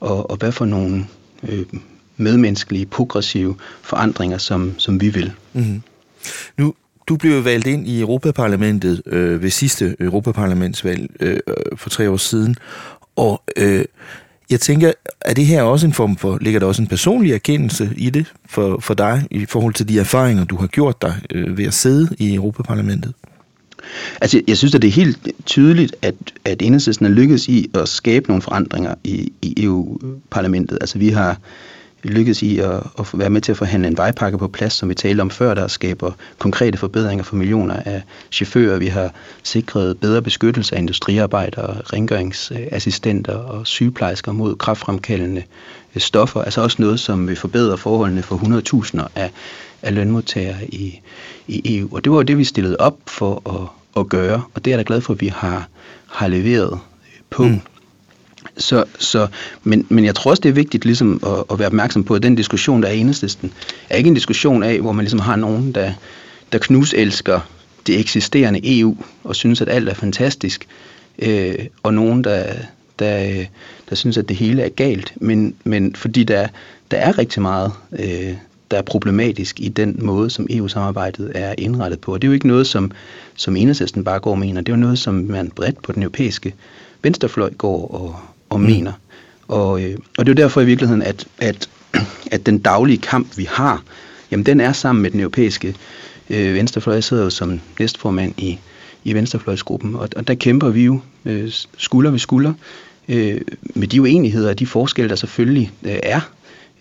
og, 0.00 0.30
og 0.30 0.36
hvad 0.36 0.52
for 0.52 0.64
nogle 0.64 1.06
øh, 1.48 1.66
medmenneskelige, 2.16 2.86
progressive 2.86 3.56
forandringer, 3.82 4.38
som, 4.38 4.74
som 4.78 5.00
vi 5.00 5.08
vil. 5.08 5.32
Mm-hmm. 5.52 5.82
Nu, 6.58 6.74
du 7.08 7.16
blev 7.16 7.44
valgt 7.44 7.66
ind 7.66 7.86
i 7.86 8.00
Europaparlamentet 8.00 9.02
øh, 9.06 9.42
ved 9.42 9.50
sidste 9.50 9.96
Europaparlamentsvalg 10.00 11.10
øh, 11.20 11.38
øh 11.46 11.54
for 11.76 11.90
tre 11.90 12.10
år 12.10 12.16
siden, 12.16 12.56
og 13.16 13.42
øh, 13.56 13.84
jeg 14.50 14.60
tænker, 14.60 14.92
er 15.20 15.34
det 15.34 15.46
her 15.46 15.62
også 15.62 15.86
en 15.86 15.92
form 15.92 16.16
for, 16.16 16.38
ligger 16.40 16.60
der 16.60 16.66
også 16.66 16.82
en 16.82 16.88
personlig 16.88 17.32
erkendelse 17.32 17.90
i 17.96 18.10
det 18.10 18.32
for, 18.46 18.80
for 18.80 18.94
dig, 18.94 19.26
i 19.30 19.46
forhold 19.46 19.74
til 19.74 19.88
de 19.88 19.98
erfaringer, 19.98 20.44
du 20.44 20.56
har 20.56 20.66
gjort 20.66 21.02
dig 21.02 21.14
øh, 21.30 21.58
ved 21.58 21.64
at 21.64 21.74
sidde 21.74 22.08
i 22.18 22.34
Europaparlamentet? 22.34 23.14
Altså, 24.20 24.40
jeg 24.48 24.56
synes, 24.56 24.74
at 24.74 24.82
det 24.82 24.88
er 24.88 24.92
helt 24.92 25.28
tydeligt, 25.46 25.96
at, 26.02 26.14
at 26.44 26.62
enhedslisten 26.62 27.06
er 27.06 27.10
lykkedes 27.10 27.48
i 27.48 27.70
at 27.74 27.88
skabe 27.88 28.28
nogle 28.28 28.42
forandringer 28.42 28.94
i, 29.04 29.32
i 29.42 29.64
EU-parlamentet. 29.64 30.78
Altså, 30.80 30.98
vi 30.98 31.08
har 31.08 31.38
lykkedes 32.02 32.42
i 32.42 32.58
at, 32.58 32.82
at 32.98 33.06
være 33.14 33.30
med 33.30 33.40
til 33.40 33.52
at 33.52 33.58
forhandle 33.58 33.88
en 33.88 33.96
vejpakke 33.96 34.38
på 34.38 34.48
plads, 34.48 34.72
som 34.72 34.88
vi 34.88 34.94
talte 34.94 35.20
om 35.20 35.30
før, 35.30 35.54
der 35.54 35.68
skaber 35.68 36.12
konkrete 36.38 36.78
forbedringer 36.78 37.24
for 37.24 37.36
millioner 37.36 37.76
af 37.84 38.02
chauffører. 38.32 38.78
Vi 38.78 38.86
har 38.86 39.14
sikret 39.42 39.98
bedre 40.00 40.22
beskyttelse 40.22 40.74
af 40.74 40.78
industriarbejdere, 40.78 41.80
rengøringsassistenter 41.84 43.34
og 43.34 43.66
sygeplejersker 43.66 44.32
mod 44.32 44.56
kraftfremkaldende 44.56 45.42
øh, 45.94 46.00
stoffer. 46.02 46.42
Altså 46.42 46.60
også 46.62 46.76
noget, 46.82 47.00
som 47.00 47.28
vil 47.28 47.36
forbedre 47.36 47.78
forholdene 47.78 48.22
for 48.22 48.36
100.000 48.36 49.08
af, 49.14 49.30
af 49.82 49.94
lønmodtagere 49.94 50.64
i, 50.64 51.00
i 51.48 51.78
EU. 51.78 51.88
Og 51.92 52.04
det 52.04 52.12
var 52.12 52.22
det, 52.22 52.38
vi 52.38 52.44
stillede 52.44 52.76
op 52.78 52.96
for 53.06 53.42
at, 53.46 54.00
at 54.00 54.08
gøre, 54.08 54.42
og 54.54 54.64
det 54.64 54.70
er 54.70 54.76
jeg 54.76 54.78
da 54.78 54.84
glad 54.86 55.00
for, 55.00 55.12
at 55.12 55.20
vi 55.20 55.28
har, 55.28 55.68
har 56.06 56.28
leveret 56.28 56.78
på. 57.30 57.42
Mm. 57.42 57.60
Så, 58.56 58.84
så, 58.98 59.26
men, 59.62 59.86
men 59.88 60.04
jeg 60.04 60.14
tror 60.14 60.30
også, 60.30 60.40
det 60.40 60.48
er 60.48 60.52
vigtigt 60.52 60.84
ligesom 60.84 61.20
at, 61.26 61.44
at 61.52 61.58
være 61.58 61.66
opmærksom 61.66 62.04
på, 62.04 62.14
at 62.14 62.22
den 62.22 62.34
diskussion, 62.34 62.82
der 62.82 62.88
er 62.88 62.92
i 62.92 62.98
enhedslisten, 62.98 63.52
er 63.90 63.96
ikke 63.96 64.08
en 64.08 64.14
diskussion 64.14 64.62
af, 64.62 64.80
hvor 64.80 64.92
man 64.92 65.04
ligesom 65.04 65.20
har 65.20 65.36
nogen, 65.36 65.72
der, 65.72 65.92
der 66.52 66.58
knuselsker 66.58 67.40
det 67.86 68.00
eksisterende 68.00 68.60
EU 68.80 68.96
og 69.24 69.36
synes, 69.36 69.60
at 69.60 69.68
alt 69.68 69.88
er 69.88 69.94
fantastisk, 69.94 70.66
øh, 71.18 71.54
og 71.82 71.94
nogen, 71.94 72.24
der, 72.24 72.54
der, 72.98 73.44
der 73.90 73.94
synes, 73.94 74.18
at 74.18 74.28
det 74.28 74.36
hele 74.36 74.62
er 74.62 74.68
galt. 74.68 75.12
Men, 75.16 75.54
men 75.64 75.94
fordi 75.94 76.24
der, 76.24 76.48
der 76.90 76.96
er 76.96 77.18
rigtig 77.18 77.42
meget, 77.42 77.72
øh, 77.98 78.34
der 78.70 78.78
er 78.78 78.82
problematisk 78.82 79.60
i 79.60 79.68
den 79.68 79.98
måde, 80.02 80.30
som 80.30 80.46
EU-samarbejdet 80.50 81.32
er 81.34 81.54
indrettet 81.58 82.00
på. 82.00 82.12
Og 82.12 82.22
det 82.22 82.28
er 82.28 82.30
jo 82.30 82.34
ikke 82.34 82.48
noget, 82.48 82.66
som, 82.66 82.92
som 83.36 83.56
enhedslisten 83.56 84.04
bare 84.04 84.20
går 84.20 84.30
og 84.30 84.38
mener. 84.38 84.60
Det 84.60 84.68
er 84.68 84.76
jo 84.76 84.80
noget, 84.80 84.98
som 84.98 85.14
man 85.14 85.50
bredt 85.50 85.82
på 85.82 85.92
den 85.92 86.02
europæiske 86.02 86.54
venstrefløj 87.02 87.50
går 87.58 87.88
og, 87.94 88.16
og 88.50 88.60
mm. 88.60 88.66
mener. 88.66 88.92
Og, 89.48 89.82
øh, 89.82 89.98
og 90.18 90.26
det 90.26 90.32
er 90.32 90.42
jo 90.42 90.44
derfor 90.44 90.60
i 90.60 90.64
virkeligheden, 90.64 91.02
at, 91.02 91.26
at, 91.38 91.68
at 92.32 92.46
den 92.46 92.58
daglige 92.58 92.98
kamp, 92.98 93.38
vi 93.38 93.48
har, 93.50 93.82
jamen 94.30 94.46
den 94.46 94.60
er 94.60 94.72
sammen 94.72 95.02
med 95.02 95.10
den 95.10 95.20
europæiske 95.20 95.74
øh, 96.30 96.54
venstrefløj. 96.54 96.94
Jeg 96.94 97.04
sidder 97.04 97.24
jo 97.24 97.30
som 97.30 97.60
næstformand 97.78 98.34
i, 98.38 98.58
i 99.04 99.14
venstrefløjsgruppen, 99.14 99.94
og, 99.94 100.08
og 100.16 100.28
der 100.28 100.34
kæmper 100.34 100.68
vi 100.68 100.84
jo 100.84 101.00
øh, 101.24 101.52
skulder 101.76 102.10
ved 102.10 102.18
skulder 102.18 102.52
øh, 103.08 103.40
med 103.74 103.88
de 103.88 104.00
uenigheder 104.00 104.48
og 104.50 104.58
de 104.58 104.66
forskelle, 104.66 105.08
der 105.08 105.16
selvfølgelig 105.16 105.72
øh, 105.82 105.96
er 106.02 106.20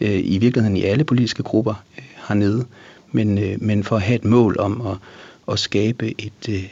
øh, 0.01 0.21
i 0.23 0.37
virkeligheden 0.37 0.77
i 0.77 0.83
alle 0.83 1.03
politiske 1.03 1.43
grupper 1.43 1.83
øh, 1.97 2.03
hernede, 2.27 2.65
men, 3.11 3.37
øh, 3.37 3.57
men 3.61 3.83
for 3.83 3.95
at 3.95 4.01
have 4.01 4.15
et 4.15 4.25
mål 4.25 4.55
om 4.59 4.87
at, 4.87 4.97
at 5.51 5.59
skabe 5.59 6.21
et, 6.21 6.49
øh, 6.49 6.63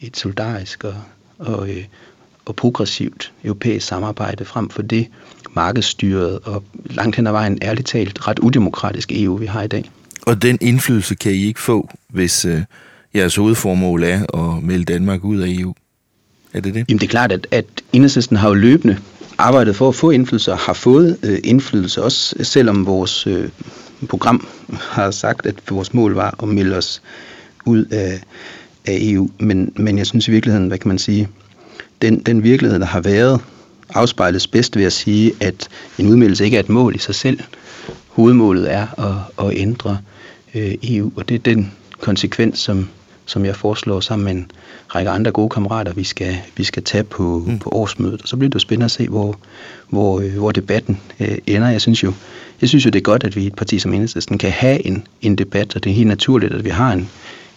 et 0.00 0.16
solidarisk 0.16 0.84
og, 0.84 0.94
og, 1.38 1.68
øh, 1.68 1.84
og 2.46 2.56
progressivt 2.56 3.32
europæisk 3.44 3.86
samarbejde 3.86 4.44
frem 4.44 4.70
for 4.70 4.82
det 4.82 5.08
markedsstyret 5.54 6.38
og 6.44 6.62
langt 6.84 7.16
hen 7.16 7.26
ad 7.26 7.32
vejen 7.32 7.58
ærligt 7.62 7.88
talt 7.88 8.28
ret 8.28 8.38
udemokratisk 8.38 9.12
EU, 9.12 9.36
vi 9.36 9.46
har 9.46 9.62
i 9.62 9.66
dag. 9.66 9.90
Og 10.26 10.42
den 10.42 10.58
indflydelse 10.60 11.14
kan 11.14 11.32
I 11.32 11.44
ikke 11.44 11.60
få, 11.60 11.90
hvis 12.08 12.44
øh, 12.44 12.62
jeres 13.14 13.36
hovedformål 13.36 14.02
er 14.02 14.36
at 14.36 14.62
melde 14.62 14.84
Danmark 14.84 15.24
ud 15.24 15.38
af 15.38 15.48
EU? 15.48 15.74
Er 16.54 16.60
det 16.60 16.74
det? 16.74 16.84
Jamen 16.88 17.00
det 17.00 17.06
er 17.06 17.10
klart, 17.10 17.32
at, 17.32 17.46
at 17.50 17.64
enhedslisten 17.92 18.36
har 18.36 18.48
jo 18.48 18.54
løbende 18.54 18.98
arbejdet 19.38 19.76
for 19.76 19.88
at 19.88 19.94
få 19.94 20.10
indflydelse 20.10 20.52
og 20.52 20.58
har 20.58 20.72
fået 20.72 21.18
øh, 21.22 21.38
indflydelse, 21.44 22.02
også 22.02 22.36
selvom 22.42 22.86
vores 22.86 23.26
øh, 23.26 23.48
program 24.08 24.48
har 24.80 25.10
sagt, 25.10 25.46
at 25.46 25.54
vores 25.70 25.94
mål 25.94 26.14
var 26.14 26.34
at 26.42 26.48
melde 26.48 26.76
os 26.76 27.02
ud 27.64 27.84
af, 27.84 28.20
af 28.86 28.98
EU. 29.00 29.30
Men, 29.38 29.72
men 29.76 29.98
jeg 29.98 30.06
synes 30.06 30.28
i 30.28 30.30
virkeligheden, 30.30 30.68
hvad 30.68 30.78
kan 30.78 30.88
man 30.88 30.98
sige, 30.98 31.28
den, 32.04 32.18
den 32.18 32.42
virkelighed, 32.42 32.80
der 32.80 32.86
har 32.86 33.00
været, 33.00 33.40
afspejles 33.94 34.46
bedst 34.46 34.76
ved 34.76 34.84
at 34.84 34.92
sige, 34.92 35.32
at 35.40 35.68
en 35.98 36.06
udmeldelse 36.06 36.44
ikke 36.44 36.56
er 36.56 36.60
et 36.60 36.68
mål 36.68 36.94
i 36.94 36.98
sig 36.98 37.14
selv. 37.14 37.40
Hovedmålet 38.08 38.72
er 38.72 38.86
at, 39.00 39.46
at 39.46 39.58
ændre 39.58 39.98
øh, 40.54 40.74
EU, 40.82 41.12
og 41.16 41.28
det 41.28 41.34
er 41.34 41.38
den 41.38 41.72
konsekvens, 42.00 42.58
som, 42.58 42.88
som 43.26 43.44
jeg 43.44 43.56
foreslår 43.56 44.00
sammen 44.00 44.24
med 44.24 44.32
en 44.32 44.50
række 44.88 45.10
andre 45.10 45.30
gode 45.30 45.48
kammerater, 45.48 45.92
vi 45.92 46.04
skal, 46.04 46.36
vi 46.56 46.64
skal 46.64 46.82
tage 46.82 47.04
på, 47.04 47.44
mm. 47.46 47.58
på 47.58 47.70
årsmødet. 47.72 48.22
Og 48.22 48.28
så 48.28 48.36
bliver 48.36 48.48
det 48.48 48.54
jo 48.54 48.58
spændende 48.58 48.84
at 48.84 48.90
se, 48.90 49.08
hvor, 49.08 49.38
hvor, 49.88 50.20
øh, 50.20 50.34
hvor 50.34 50.52
debatten 50.52 51.00
øh, 51.20 51.38
ender. 51.46 51.68
Jeg 51.68 51.80
synes, 51.80 52.02
jo, 52.02 52.12
jeg 52.60 52.68
synes 52.68 52.84
jo, 52.84 52.90
det 52.90 52.98
er 52.98 53.02
godt, 53.02 53.24
at 53.24 53.36
vi 53.36 53.42
i 53.42 53.46
et 53.46 53.54
parti 53.54 53.78
som 53.78 53.92
Enhedslisten 53.92 54.38
kan 54.38 54.50
have 54.50 54.86
en, 54.86 55.06
en 55.22 55.36
debat, 55.36 55.76
og 55.76 55.84
det 55.84 55.90
er 55.90 55.94
helt 55.94 56.08
naturligt, 56.08 56.52
at 56.52 56.64
vi 56.64 56.70
har 56.70 56.92
en, 56.92 57.08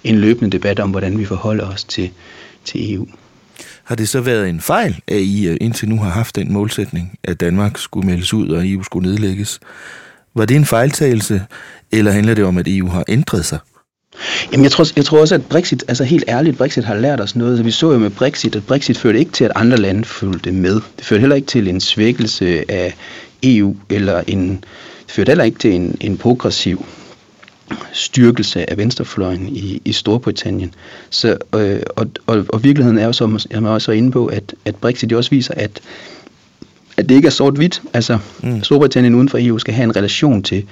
en 0.04 0.16
løbende 0.16 0.52
debat 0.52 0.80
om, 0.80 0.92
hvordan 0.92 1.18
vi 1.18 1.26
forholder 1.26 1.68
os 1.68 1.84
til, 1.84 2.10
til 2.66 2.94
EU. 2.94 3.08
Har 3.84 3.96
det 3.96 4.10
så 4.10 4.22
været 4.22 4.50
en 4.50 4.62
fejl, 4.62 5.00
at 5.08 5.20
I 5.20 5.48
øh, 5.48 5.58
indtil 5.62 5.90
nu 5.90 5.98
har 5.98 6.10
haft 6.10 6.36
den 6.36 6.54
målsætning, 6.54 7.20
at 7.24 7.40
Danmark 7.40 7.78
skulle 7.78 8.08
meldes 8.08 8.34
ud 8.34 8.50
og 8.50 8.68
EU 8.68 8.84
skulle 8.84 9.10
nedlægges? 9.10 9.60
Var 10.36 10.46
det 10.46 10.56
en 10.56 10.66
fejltagelse, 10.66 11.42
eller 11.92 12.12
handler 12.12 12.34
det 12.34 12.46
om, 12.46 12.58
at 12.58 12.68
EU 12.68 12.88
har 12.88 13.04
ændret 13.08 13.46
sig? 13.46 13.60
Jamen, 14.52 14.64
jeg 14.64 14.72
tror, 14.72 14.86
jeg 14.96 15.06
tror 15.06 15.20
også, 15.20 15.36
at 15.36 15.46
Brexit, 15.46 15.84
altså 15.88 16.04
helt 16.04 16.24
ærligt, 16.28 16.58
Brexit 16.58 16.84
har 16.84 16.96
lært 16.96 17.22
os 17.22 17.36
noget. 17.36 17.66
Vi 17.66 17.72
så 17.72 17.92
jo 17.92 17.98
med 17.98 18.10
Brexit, 18.10 18.56
at 18.56 18.66
Brexit 18.66 18.98
førte 18.98 19.20
ikke 19.20 19.32
til, 19.32 19.46
at 19.46 19.52
andre 19.56 19.78
lande 19.78 20.06
fulgte 20.06 20.52
med. 20.52 20.74
Det 20.98 21.06
førte 21.06 21.20
heller 21.20 21.36
ikke 21.36 21.48
til 21.48 21.68
en 21.68 21.82
svækkelse 21.82 22.72
af 22.72 22.96
EU, 23.44 23.76
eller 23.90 24.24
en, 24.28 24.50
det 25.06 25.12
førte 25.12 25.30
heller 25.30 25.44
ikke 25.44 25.60
til 25.60 25.74
en, 25.74 25.98
en 26.02 26.18
progressiv 26.18 26.86
styrkelse 27.94 28.70
af 28.70 28.78
venstrefløjen 28.78 29.48
i, 29.56 29.82
i 29.86 29.94
Storbritannien. 29.94 30.74
Så, 31.10 31.38
øh, 31.56 31.80
og, 31.96 32.08
og, 32.28 32.46
og 32.50 32.64
virkeligheden 32.64 32.98
er 32.98 33.06
jo, 33.06 33.14
som 33.14 33.40
jeg 33.50 33.64
er 33.64 33.70
også 33.70 33.92
inde 33.92 34.12
på, 34.12 34.26
at, 34.26 34.56
at 34.66 34.76
Brexit 34.76 35.14
også 35.14 35.30
viser, 35.30 35.54
at, 35.54 35.80
at 36.98 37.10
det 37.10 37.16
ikke 37.16 37.26
er 37.26 37.32
sort-hvidt. 37.32 37.82
Altså, 37.94 38.20
mm. 38.44 38.64
Storbritannien 38.64 39.16
uden 39.16 39.30
for 39.30 39.38
EU 39.42 39.60
skal 39.60 39.74
have 39.74 39.84
en 39.84 39.96
relation 39.96 40.44
til, 40.44 40.64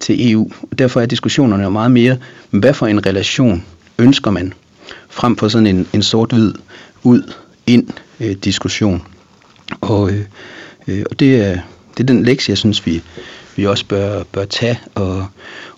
til 0.00 0.32
EU. 0.32 0.50
Derfor 0.78 1.00
er 1.00 1.06
diskussionerne 1.06 1.62
jo 1.62 1.70
meget 1.70 1.90
mere, 1.90 2.16
hvad 2.50 2.74
for 2.74 2.86
en 2.86 3.06
relation 3.06 3.64
ønsker 3.98 4.30
man, 4.30 4.52
frem 5.10 5.36
for 5.36 5.48
sådan 5.48 5.66
en, 5.66 5.86
en 5.92 6.02
sort-hvid 6.02 6.52
ud-ind-diskussion. 7.02 8.94
Øh, 8.94 9.00
og, 9.80 10.10
øh, 10.10 10.24
øh, 10.88 11.04
og 11.10 11.20
det, 11.20 11.36
er, 11.36 11.58
det 11.96 12.00
er 12.00 12.04
den 12.04 12.22
lektie, 12.24 12.50
jeg 12.50 12.58
synes, 12.58 12.86
vi, 12.86 13.02
vi 13.56 13.66
også 13.66 13.86
bør, 13.86 14.22
bør 14.22 14.44
tage. 14.44 14.80
Og, 14.94 15.26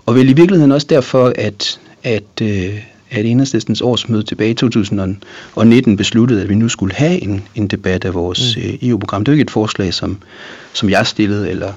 og 0.06 0.14
vel 0.14 0.28
i 0.28 0.32
virkeligheden 0.32 0.72
også 0.72 0.86
derfor, 0.90 1.32
at, 1.36 1.80
at, 2.02 2.42
øh, 2.42 2.80
at 3.10 3.24
enhedslistens 3.26 3.80
årsmøde 3.80 4.22
tilbage 4.22 4.50
i 4.50 4.54
2019 4.54 5.96
besluttede, 5.96 6.42
at 6.42 6.48
vi 6.48 6.54
nu 6.54 6.68
skulle 6.68 6.94
have 6.94 7.22
en, 7.22 7.48
en 7.54 7.66
debat 7.66 8.04
af 8.04 8.14
vores 8.14 8.56
mm. 8.56 8.62
øh, 8.62 8.74
EU-program. 8.82 9.24
Det 9.24 9.32
er 9.32 9.32
jo 9.32 9.34
ikke 9.34 9.42
et 9.42 9.50
forslag, 9.50 9.94
som, 9.94 10.18
som 10.72 10.90
jeg 10.90 11.06
stillede, 11.06 11.50
eller 11.50 11.72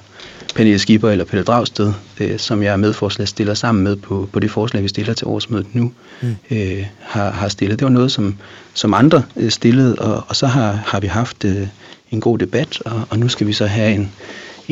Pernille 0.55 0.79
Skipper 0.79 1.09
eller 1.09 1.25
Pelle 1.25 1.43
Dragsted, 1.43 1.93
øh, 2.19 2.39
som 2.39 2.63
jeg 2.63 2.73
er 2.73 2.77
medforslagsstiller 2.77 3.53
sammen 3.53 3.83
med 3.83 3.95
på, 3.95 4.29
på 4.33 4.39
det 4.39 4.51
forslag, 4.51 4.83
vi 4.83 4.87
stiller 4.87 5.13
til 5.13 5.27
årsmødet 5.27 5.75
nu, 5.75 5.91
mm. 6.21 6.35
øh, 6.51 6.85
har, 7.01 7.31
har 7.31 7.47
stillet. 7.47 7.79
Det 7.79 7.85
var 7.85 7.91
noget, 7.91 8.11
som, 8.11 8.37
som 8.73 8.93
andre 8.93 9.23
øh, 9.35 9.51
stillede, 9.51 9.95
og, 9.95 10.23
og 10.27 10.35
så 10.35 10.47
har, 10.47 10.71
har 10.71 10.99
vi 10.99 11.07
haft 11.07 11.45
øh, 11.45 11.67
en 12.11 12.21
god 12.21 12.37
debat, 12.37 12.81
og, 12.85 13.01
og 13.09 13.19
nu 13.19 13.27
skal 13.27 13.47
vi 13.47 13.53
så 13.53 13.65
have 13.65 13.93
en, 13.93 14.11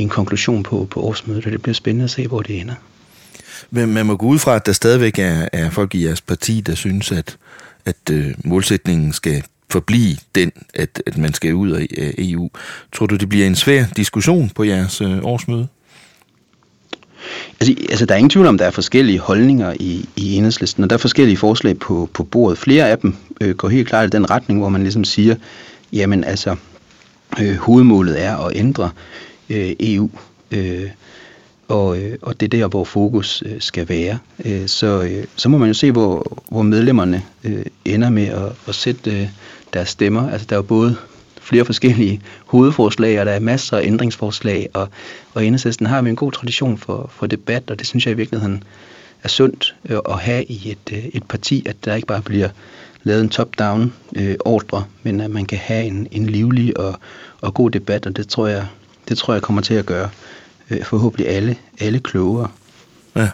en 0.01 0.09
konklusion 0.09 0.63
på, 0.63 0.87
på 0.91 1.01
årsmødet, 1.01 1.45
og 1.45 1.51
det 1.51 1.61
bliver 1.61 1.73
spændende 1.73 2.03
at 2.03 2.09
se, 2.09 2.27
hvor 2.27 2.41
det 2.41 2.59
ender. 2.59 2.75
Men 3.71 3.93
man 3.93 4.05
må 4.05 4.15
gå 4.15 4.25
ud 4.25 4.39
fra, 4.39 4.55
at 4.55 4.65
der 4.65 4.71
stadigvæk 4.71 5.19
er, 5.19 5.49
er 5.53 5.69
folk 5.69 5.95
i 5.95 6.05
jeres 6.05 6.21
parti, 6.21 6.61
der 6.61 6.75
synes, 6.75 7.11
at, 7.11 7.37
at 7.85 8.09
øh, 8.11 8.33
målsætningen 8.43 9.13
skal 9.13 9.43
forblive 9.69 10.17
den, 10.35 10.51
at, 10.73 11.03
at 11.05 11.17
man 11.17 11.33
skal 11.33 11.53
ud 11.53 11.71
af 11.71 11.87
EU. 12.17 12.49
Tror 12.93 13.05
du, 13.05 13.15
det 13.15 13.29
bliver 13.29 13.47
en 13.47 13.55
svær 13.55 13.85
diskussion 13.95 14.49
på 14.49 14.63
jeres 14.63 15.01
øh, 15.01 15.17
årsmøde? 15.23 15.67
Altså, 17.59 17.75
altså, 17.89 18.05
der 18.05 18.13
er 18.13 18.17
ingen 18.17 18.29
tvivl 18.29 18.47
om, 18.47 18.57
der 18.57 18.65
er 18.65 18.71
forskellige 18.71 19.19
holdninger 19.19 19.73
i, 19.79 20.09
i 20.15 20.35
enhedslisten, 20.35 20.83
og 20.83 20.89
der 20.89 20.93
er 20.93 20.97
forskellige 20.97 21.37
forslag 21.37 21.79
på, 21.79 22.09
på 22.13 22.23
bordet. 22.23 22.57
Flere 22.57 22.89
af 22.89 22.97
dem 22.97 23.15
øh, 23.41 23.55
går 23.55 23.69
helt 23.69 23.87
klart 23.87 24.07
i 24.07 24.09
den 24.09 24.29
retning, 24.29 24.59
hvor 24.59 24.69
man 24.69 24.81
ligesom 24.81 25.03
siger, 25.03 25.35
jamen 25.93 26.23
altså, 26.23 26.55
øh, 27.41 27.55
hovedmålet 27.55 28.23
er 28.23 28.37
at 28.37 28.55
ændre 28.55 28.89
øh, 29.49 29.75
EU, 29.79 30.09
øh, 30.51 30.89
og, 31.67 31.99
øh, 31.99 32.17
og 32.21 32.39
det 32.39 32.53
er 32.53 32.59
der, 32.59 32.67
hvor 32.67 32.83
fokus 32.83 33.43
øh, 33.45 33.61
skal 33.61 33.89
være. 33.89 34.17
Øh, 34.45 34.67
så, 34.67 35.01
øh, 35.01 35.25
så 35.35 35.49
må 35.49 35.57
man 35.57 35.67
jo 35.67 35.73
se, 35.73 35.91
hvor, 35.91 36.43
hvor 36.49 36.61
medlemmerne 36.61 37.23
øh, 37.43 37.65
ender 37.85 38.09
med 38.09 38.27
at, 38.27 38.51
at 38.67 38.75
sætte 38.75 39.21
øh, 39.21 39.27
deres 39.73 39.89
stemmer. 39.89 40.29
Altså, 40.29 40.47
der 40.49 40.55
er 40.55 40.57
jo 40.57 40.63
både 40.63 40.95
flere 41.41 41.65
forskellige 41.65 42.21
hovedforslag, 42.45 43.19
og 43.19 43.25
der 43.25 43.31
er 43.31 43.39
masser 43.39 43.77
af 43.77 43.85
ændringsforslag, 43.85 44.69
og, 44.73 44.89
og 45.33 45.45
enhedslisten 45.45 45.85
har 45.85 46.01
vi 46.01 46.09
en 46.09 46.15
god 46.15 46.31
tradition 46.31 46.77
for, 46.77 47.11
for 47.13 47.27
debat, 47.27 47.71
og 47.71 47.79
det 47.79 47.87
synes 47.87 48.05
jeg 48.05 48.13
i 48.13 48.17
virkeligheden 48.17 48.63
er 49.23 49.27
sundt 49.27 49.75
øh, 49.89 49.97
at 50.09 50.19
have 50.19 50.43
i 50.43 50.71
et, 50.71 50.97
øh, 50.97 51.05
et 51.13 51.23
parti, 51.23 51.63
at 51.69 51.75
der 51.85 51.95
ikke 51.95 52.07
bare 52.07 52.21
bliver 52.21 52.49
lavet 53.03 53.21
en 53.21 53.29
top-down 53.29 53.93
øh, 54.15 54.35
ordre, 54.45 54.83
men 55.03 55.21
at 55.21 55.31
man 55.31 55.45
kan 55.45 55.57
have 55.57 55.85
en, 55.85 56.07
en 56.11 56.25
livlig 56.25 56.79
og, 56.79 56.99
og 57.41 57.53
god 57.53 57.71
debat, 57.71 58.05
og 58.05 58.17
det 58.17 58.27
tror 58.27 58.47
jeg, 58.47 58.67
det 59.09 59.17
tror 59.17 59.33
jeg 59.33 59.41
kommer 59.41 59.61
til 59.61 59.73
at 59.73 59.85
gøre 59.85 60.09
øh, 60.69 60.83
forhåbentlig 60.83 61.27
alle, 61.29 61.57
alle 61.79 61.99
klogere. 61.99 62.47
Ja. 63.15 63.29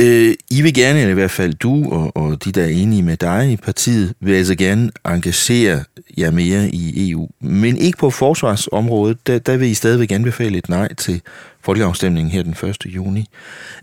Øh, 0.00 0.34
I 0.50 0.62
vil 0.62 0.74
gerne, 0.74 0.98
eller 0.98 1.10
i 1.10 1.14
hvert 1.14 1.30
fald 1.30 1.54
du 1.54 1.90
og, 1.90 2.16
og 2.16 2.44
de, 2.44 2.52
der 2.52 2.62
er 2.62 2.68
enige 2.68 3.02
med 3.02 3.16
dig 3.16 3.50
i 3.52 3.56
partiet, 3.56 4.14
vil 4.20 4.34
altså 4.34 4.54
gerne 4.54 4.90
engagere 5.06 5.84
jer 6.18 6.30
mere 6.30 6.68
i 6.68 7.10
EU. 7.10 7.28
Men 7.40 7.76
ikke 7.76 7.98
på 7.98 8.10
forsvarsområdet, 8.10 9.26
der, 9.26 9.38
der 9.38 9.56
vil 9.56 9.68
I 9.68 9.74
stadigvæk 9.74 10.12
anbefale 10.12 10.58
et 10.58 10.68
nej 10.68 10.94
til 10.94 11.20
folkeafstemningen 11.60 12.32
her 12.32 12.42
den 12.42 12.68
1. 12.68 12.76
juni. 12.86 13.26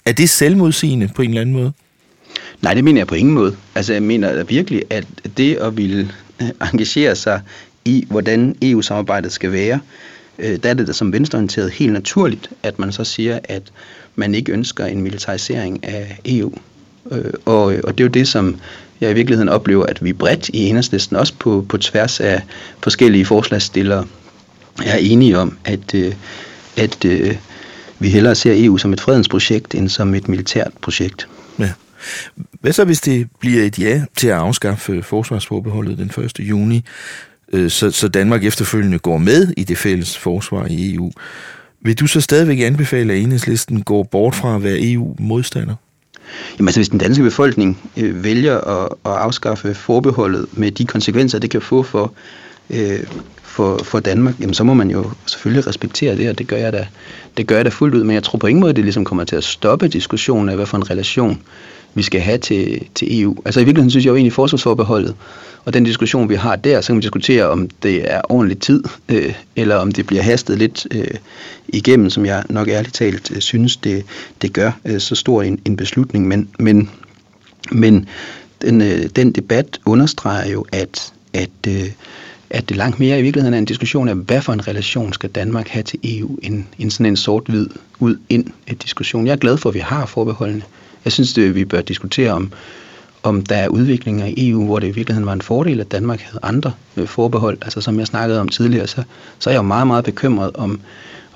Er 0.06 0.12
det 0.12 0.30
selvmodsigende 0.30 1.10
på 1.16 1.22
en 1.22 1.30
eller 1.30 1.42
anden 1.42 1.56
måde? 1.56 1.72
Nej, 2.62 2.74
det 2.74 2.84
mener 2.84 3.00
jeg 3.00 3.08
på 3.08 3.16
ingen 3.16 3.34
måde. 3.34 3.56
Altså 3.76 3.94
jeg 3.94 4.04
mener 4.04 4.44
virkelig, 4.44 4.84
at 4.90 5.08
det 5.38 5.56
at 5.56 5.78
ville 5.78 6.12
engagere 6.74 7.16
sig 7.16 7.42
i, 7.86 8.06
hvordan 8.10 8.56
EU-samarbejdet 8.62 9.32
skal 9.32 9.52
være, 9.52 9.74
øh, 9.74 10.15
Øh, 10.40 10.60
der 10.64 10.70
er 10.70 10.74
det 10.74 10.88
da 10.88 10.94
som 10.94 11.14
venstreorienteret 11.14 11.72
helt 11.72 11.94
naturligt, 11.94 12.50
at 12.64 12.80
man 12.80 12.92
så 12.92 13.04
siger, 13.04 13.40
at 13.44 13.64
man 14.16 14.36
ikke 14.36 14.52
ønsker 14.52 14.86
en 14.86 15.02
militarisering 15.02 15.84
af 15.84 16.20
EU. 16.26 16.54
Øh, 17.12 17.34
og, 17.46 17.64
og 17.64 17.98
det 17.98 18.00
er 18.00 18.04
jo 18.04 18.08
det, 18.08 18.28
som 18.28 18.60
jeg 19.02 19.12
i 19.12 19.14
virkeligheden 19.14 19.50
oplever, 19.50 19.86
at 19.86 20.04
vi 20.04 20.14
bredt 20.14 20.50
i 20.50 20.58
enhedslisten, 20.58 21.16
også 21.16 21.34
på, 21.40 21.66
på 21.70 21.78
tværs 21.78 22.20
af 22.20 22.42
forskellige 22.84 23.26
forslagsstillere, 23.26 24.06
er 24.86 24.98
enige 24.98 25.38
om, 25.38 25.58
at, 25.66 25.96
øh, 25.96 26.14
at 26.78 27.06
øh, 27.06 27.36
vi 28.00 28.10
hellere 28.10 28.36
ser 28.36 28.54
EU 28.56 28.78
som 28.78 28.94
et 28.94 29.02
fredensprojekt, 29.02 29.76
end 29.76 29.90
som 29.90 30.16
et 30.16 30.28
militært 30.28 30.72
projekt. 30.82 31.28
Ja. 31.60 31.72
Hvad 32.62 32.74
så, 32.74 32.86
hvis 32.86 33.02
det 33.02 33.28
bliver 33.40 33.64
et 33.64 33.80
ja 33.80 34.06
til 34.18 34.28
at 34.28 34.34
afskaffe 34.34 35.04
forsvarsforbeholdet 35.04 35.98
den 35.98 36.24
1. 36.24 36.40
juni, 36.40 36.84
Øh, 37.54 37.70
så, 37.70 37.92
så 37.92 38.08
Danmark 38.08 38.44
efterfølgende 38.44 39.00
går 39.00 39.18
med 39.18 39.54
i 39.58 39.64
det 39.64 39.78
fælles 39.78 40.18
forsvar 40.18 40.66
i 40.70 40.94
EU? 40.96 41.12
Vil 41.82 42.00
du 42.00 42.08
så 42.08 42.22
stadigvæk 42.22 42.60
anbefale, 42.60 43.14
at 43.14 43.20
enhedslisten 43.20 43.84
går 43.84 44.04
bort 44.04 44.36
fra 44.36 44.56
at 44.56 44.64
være 44.64 44.92
EU-modstander? 44.92 45.76
Jamen 46.58 46.68
altså, 46.68 46.80
hvis 46.80 46.90
den 46.90 47.00
danske 47.00 47.24
befolkning 47.24 47.92
øh, 47.98 48.24
vælger 48.24 48.58
at, 48.58 48.90
at 49.06 49.12
afskaffe 49.12 49.74
forbeholdet 49.74 50.46
med 50.54 50.72
de 50.72 50.86
konsekvenser, 50.86 51.40
det 51.40 51.50
kan 51.50 51.62
få 51.62 51.84
for, 51.84 52.14
øh, 52.70 53.00
for, 53.56 53.78
for 53.84 54.00
Danmark, 54.00 54.40
jamen 54.40 54.54
så 54.54 54.64
må 54.64 54.74
man 54.74 54.90
jo 54.90 55.06
selvfølgelig 55.26 55.68
respektere 55.68 56.18
det, 56.18 56.30
og 56.30 56.38
det 56.38 56.48
gør 56.48 56.58
jeg 56.58 56.74
da, 56.74 56.88
det 57.38 57.48
gør 57.48 57.56
jeg 57.56 57.66
da 57.66 57.70
fuldt 57.70 57.96
ud. 57.96 58.04
Men 58.04 58.14
jeg 58.14 58.24
tror 58.24 58.40
på 58.40 58.48
ingen 58.48 58.60
måde, 58.60 58.74
det 58.74 58.84
ligesom 58.84 59.06
kommer 59.06 59.24
til 59.24 59.36
at 59.36 59.44
stoppe 59.44 59.88
diskussionen 59.88 60.50
af, 60.50 60.56
hvad 60.56 60.66
for 60.66 60.78
en 60.78 60.90
relation 60.90 61.42
vi 61.94 62.04
skal 62.04 62.22
have 62.22 62.38
til, 62.38 62.88
til 62.96 63.22
EU. 63.22 63.36
Altså 63.46 63.60
i 63.60 63.64
virkeligheden 63.64 63.90
synes 63.90 64.06
jeg 64.06 64.10
jo 64.10 64.16
egentlig 64.16 64.34
forsvarsforbeholdet, 64.34 65.16
og 65.66 65.74
den 65.74 65.84
diskussion, 65.84 66.30
vi 66.30 66.36
har 66.36 66.56
der, 66.56 66.82
så 66.82 66.88
kan 66.88 66.96
vi 66.96 67.02
diskutere, 67.02 67.46
om 67.46 67.70
det 67.84 68.14
er 68.14 68.22
ordentlig 68.30 68.60
tid, 68.60 68.84
øh, 69.10 69.34
eller 69.56 69.76
om 69.76 69.92
det 69.92 70.08
bliver 70.08 70.24
hastet 70.24 70.58
lidt 70.58 70.88
øh, 70.92 71.08
igennem, 71.68 72.10
som 72.10 72.26
jeg 72.26 72.44
nok 72.50 72.68
ærligt 72.68 72.94
talt 72.96 73.32
øh, 73.36 73.42
synes, 73.42 73.78
det, 73.78 74.06
det 74.42 74.54
gør 74.54 74.72
øh, 74.86 75.00
så 75.00 75.16
stor 75.16 75.44
en, 75.44 75.60
en 75.66 75.78
beslutning. 75.78 76.28
Men, 76.28 76.50
men, 76.60 76.90
men 77.72 78.08
den, 78.62 78.82
øh, 78.82 79.04
den 79.16 79.32
debat 79.32 79.80
understreger 79.86 80.52
jo, 80.52 80.66
at, 80.72 81.14
at, 81.34 81.50
øh, 81.68 81.90
at 82.56 82.70
det 82.70 82.78
langt 82.78 83.00
mere 83.00 83.20
i 83.20 83.22
virkeligheden 83.22 83.54
er 83.54 83.58
en 83.58 83.66
diskussion 83.66 84.10
af, 84.10 84.16
hvad 84.16 84.42
for 84.42 84.54
en 84.54 84.68
relation 84.68 85.14
skal 85.14 85.30
Danmark 85.30 85.68
have 85.68 85.84
til 85.84 86.00
EU, 86.04 86.40
end, 86.44 86.64
end 86.80 86.92
sådan 86.92 87.06
en 87.06 87.18
sort-hvid 87.18 87.68
ud-ind 88.00 88.46
diskussion. 88.82 89.28
Jeg 89.28 89.32
er 89.34 89.38
glad 89.38 89.58
for, 89.58 89.70
at 89.70 89.76
vi 89.76 89.80
har 89.80 90.06
forbeholdene. 90.06 90.62
Jeg 91.06 91.14
synes, 91.14 91.34
det, 91.34 91.56
vi 91.56 91.66
bør 91.66 91.82
diskutere 91.82 92.32
om, 92.32 92.52
om 93.24 93.42
der 93.42 93.56
er 93.56 93.68
udviklinger 93.68 94.26
i 94.26 94.50
EU, 94.50 94.66
hvor 94.66 94.80
det 94.80 94.88
i 94.88 94.92
virkeligheden 94.92 95.26
var 95.26 95.34
en 95.34 95.42
fordel, 95.42 95.80
at 95.80 95.92
Danmark 95.92 96.22
havde 96.22 96.40
andre 96.44 96.72
øh, 96.98 97.08
forbehold. 97.08 97.58
Altså 97.62 97.82
som 97.82 98.00
jeg 98.00 98.08
snakkede 98.08 98.40
om 98.40 98.48
tidligere, 98.48 98.88
så, 98.88 99.04
så 99.40 99.50
er 99.50 99.54
jeg 99.54 99.60
jo 99.60 99.64
meget, 99.64 99.88
meget 99.88 100.06
bekymret 100.06 100.52
om, 100.56 100.80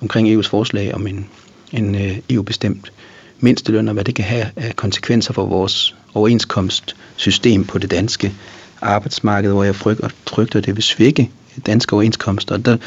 omkring 0.02 0.40
EU's 0.40 0.50
forslag 0.50 0.96
om 0.96 1.08
en, 1.08 1.26
en 1.72 1.96
øh, 1.96 2.18
EU-bestemt 2.30 2.92
mindsteløn, 3.40 3.88
og 3.88 3.94
hvad 3.94 4.04
det 4.04 4.16
kan 4.16 4.26
have 4.26 4.46
af 4.56 4.76
konsekvenser 4.76 5.34
for 5.34 5.46
vores 5.46 5.96
overenskomstsystem 6.14 7.64
på 7.64 7.78
det 7.78 7.92
danske 7.92 8.34
arbejdsmarked, 8.82 9.52
hvor 9.52 9.64
jeg 9.64 9.76
frygter, 9.76 10.10
frygter 10.28 10.62
det 10.62 10.76
vil 10.76 10.84
svække 10.84 11.30
danske 11.66 11.94
overenskomster. 11.94 12.56
Og 12.56 12.66
der, 12.66 12.78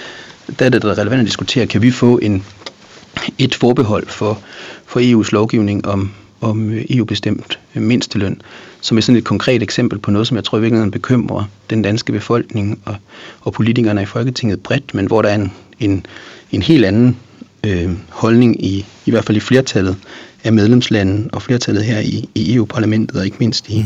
der 0.59 0.65
er 0.67 0.71
det 0.71 0.85
relevant 0.85 1.21
at 1.21 1.27
diskutere, 1.27 1.67
kan 1.67 1.83
vi 1.83 1.91
få 1.91 2.19
en, 2.19 2.45
et 3.39 3.55
forbehold 3.55 4.07
for, 4.07 4.41
for 4.87 5.01
EU's 5.01 5.29
lovgivning 5.33 5.87
om, 5.87 6.11
om 6.41 6.71
øh, 6.71 6.85
EU-bestemt 6.91 7.59
øh, 7.75 7.83
mindsteløn, 7.83 8.41
som 8.81 8.97
er 8.97 9.03
sådan 9.03 9.17
et 9.17 9.25
konkret 9.25 9.63
eksempel 9.63 9.99
på 9.99 10.11
noget, 10.11 10.29
som 10.29 10.37
jeg 10.37 10.45
tror 10.45 10.59
i 10.59 10.61
virkeligheden 10.61 10.91
bekymrer 10.91 11.45
den 11.71 11.83
danske 11.83 12.13
befolkning 12.13 12.81
og, 12.85 12.97
og 13.41 13.53
politikerne 13.53 14.03
i 14.03 14.07
Folketinget 14.07 14.61
bredt, 14.63 14.95
men 14.95 15.07
hvor 15.07 15.23
der 15.23 15.29
er 15.29 15.35
en, 15.35 15.53
en, 15.81 16.07
en 16.53 16.63
helt 16.63 16.85
anden 16.85 17.17
øh, 17.67 17.91
holdning 18.09 18.65
i, 18.65 18.87
i 19.07 19.11
hvert 19.11 19.25
fald 19.25 19.37
i 19.37 19.41
flertallet 19.41 19.97
af 20.45 20.53
medlemslandene 20.53 21.29
og 21.33 21.43
flertallet 21.43 21.85
her 21.85 21.99
i, 22.01 22.29
i 22.35 22.55
EU-parlamentet 22.55 23.17
og 23.17 23.25
ikke 23.25 23.37
mindst 23.41 23.69
i, 23.69 23.85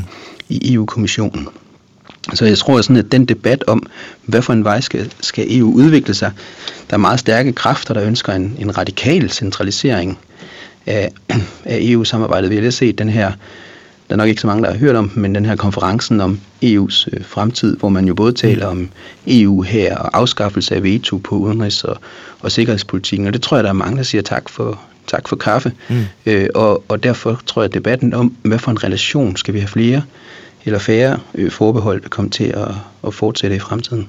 i 0.49 0.75
EU-kommissionen. 0.75 1.49
Så 2.35 2.45
jeg 2.45 2.59
tror 2.59 2.81
sådan, 2.81 2.97
at 2.97 3.13
den 3.13 3.25
debat 3.25 3.65
om, 3.67 3.87
hvad 4.25 4.43
for 4.43 4.53
en 4.53 4.65
vej 4.65 4.81
skal, 4.81 5.13
skal 5.21 5.59
EU 5.59 5.73
udvikle 5.73 6.15
sig, 6.15 6.33
der 6.91 6.95
er 6.95 6.99
meget 6.99 7.21
stærke 7.21 7.53
kræfter, 7.53 7.95
der 7.95 8.03
ønsker 8.05 8.33
en, 8.33 8.57
en 8.59 8.79
radikal 8.79 9.31
centralisering 9.31 10.19
af, 10.87 11.11
af 11.65 11.79
EU-samarbejdet. 11.81 12.51
Vi 12.51 12.55
har 12.55 12.63
lige 12.63 12.73
set 12.73 12.99
den 12.99 13.09
her, 13.09 13.33
der 14.09 14.15
er 14.15 14.17
nok 14.17 14.29
ikke 14.29 14.41
så 14.41 14.47
mange, 14.47 14.63
der 14.63 14.71
har 14.71 14.79
hørt 14.79 14.97
om, 14.97 15.11
men 15.15 15.35
den 15.35 15.47
her 15.47 15.57
konferencen 15.57 16.21
om 16.21 16.41
EU's 16.65 17.07
øh, 17.13 17.25
fremtid, 17.25 17.77
hvor 17.77 17.89
man 17.89 18.07
jo 18.07 18.15
både 18.15 18.33
taler 18.33 18.67
om 18.67 18.89
EU 19.27 19.63
her 19.63 19.97
og 19.97 20.19
afskaffelse 20.19 20.75
af 20.75 20.83
veto 20.83 21.17
på 21.17 21.37
udenrigs- 21.37 21.85
og, 21.85 21.97
og 22.41 22.53
sikkerhedspolitikken. 22.53 23.27
Og 23.27 23.33
det 23.33 23.43
tror 23.43 23.57
jeg, 23.57 23.65
der 23.65 23.71
er 23.71 23.75
mange, 23.75 23.97
der 23.97 24.03
siger 24.03 24.23
tak 24.23 24.49
for, 24.49 24.81
tak 25.07 25.29
for 25.29 25.37
kaffe. 25.37 25.73
Mm. 25.89 26.05
Øh, 26.27 26.49
og, 26.55 26.85
og 26.89 27.03
derfor 27.03 27.41
tror 27.47 27.63
jeg, 27.63 27.69
at 27.69 27.75
debatten 27.75 28.15
om, 28.15 28.37
hvad 28.43 28.59
for 28.59 28.71
en 28.71 28.85
relation 28.85 29.37
skal 29.37 29.55
vi 29.55 29.59
have 29.59 29.69
flere 29.69 30.03
eller 30.67 30.79
færre 30.79 31.21
øh, 31.35 31.51
forbehold, 31.51 32.01
vil 32.01 32.11
komme 32.11 32.31
til 32.31 32.45
at, 32.45 32.69
at 33.07 33.15
fortsætte 33.15 33.57
i 33.57 33.59
fremtiden. 33.59 34.09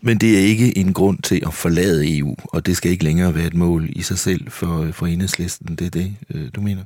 Men 0.00 0.18
det 0.18 0.38
er 0.38 0.42
ikke 0.42 0.78
en 0.78 0.92
grund 0.92 1.18
til 1.22 1.42
at 1.46 1.54
forlade 1.54 2.18
EU, 2.18 2.34
og 2.44 2.66
det 2.66 2.76
skal 2.76 2.90
ikke 2.90 3.04
længere 3.04 3.34
være 3.34 3.46
et 3.46 3.54
mål 3.54 3.88
i 3.90 4.02
sig 4.02 4.18
selv 4.18 4.50
for, 4.50 4.88
for 4.92 5.06
enhedslisten. 5.06 5.76
Det 5.76 5.86
er 5.86 5.90
det, 5.90 6.14
øh, 6.34 6.48
du 6.56 6.60
mener? 6.60 6.82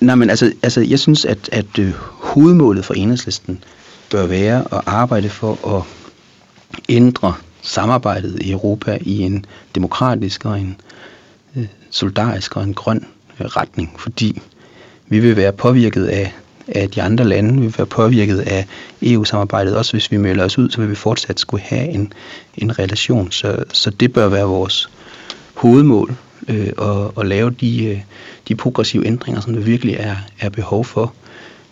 Nej, 0.00 0.14
men 0.14 0.30
altså, 0.30 0.52
altså 0.62 0.80
jeg 0.80 0.98
synes, 0.98 1.24
at, 1.24 1.48
at 1.52 1.78
øh, 1.78 1.92
hovedmålet 1.96 2.84
for 2.84 2.94
enhedslisten 2.94 3.64
bør 4.10 4.26
være 4.26 4.58
at 4.58 4.80
arbejde 4.86 5.28
for 5.28 5.76
at 5.76 5.82
ændre 6.88 7.34
samarbejdet 7.62 8.42
i 8.42 8.52
Europa 8.52 8.98
i 9.00 9.18
en 9.18 9.44
demokratisk 9.74 10.44
og 10.44 10.60
en 10.60 10.76
øh, 11.56 11.66
solidarisk 11.90 12.56
og 12.56 12.64
en 12.64 12.74
grøn 12.74 13.06
retning, 13.40 13.94
fordi 13.98 14.42
vi 15.08 15.18
vil 15.20 15.36
være 15.36 15.52
påvirket 15.52 16.06
af 16.06 16.32
af 16.68 16.90
de 16.90 17.02
andre 17.02 17.24
lande. 17.24 17.60
Vil 17.60 17.74
være 17.78 17.86
påvirket 17.86 18.38
af 18.38 18.66
EU-samarbejdet. 19.02 19.76
Også 19.76 19.92
hvis 19.92 20.10
vi 20.10 20.16
melder 20.16 20.44
os 20.44 20.58
ud, 20.58 20.70
så 20.70 20.80
vil 20.80 20.90
vi 20.90 20.94
fortsat 20.94 21.40
skulle 21.40 21.62
have 21.62 21.88
en, 21.88 22.12
en 22.58 22.78
relation. 22.78 23.30
Så, 23.30 23.64
så 23.72 23.90
det 23.90 24.12
bør 24.12 24.28
være 24.28 24.44
vores 24.44 24.88
hovedmål 25.54 26.14
øh, 26.48 26.72
at, 26.82 27.10
at 27.20 27.26
lave 27.26 27.50
de, 27.50 27.84
øh, 27.84 28.00
de 28.48 28.54
progressive 28.54 29.06
ændringer, 29.06 29.40
som 29.40 29.54
der 29.54 29.60
virkelig 29.60 29.96
er, 29.98 30.16
er 30.40 30.48
behov 30.48 30.84
for. 30.84 31.14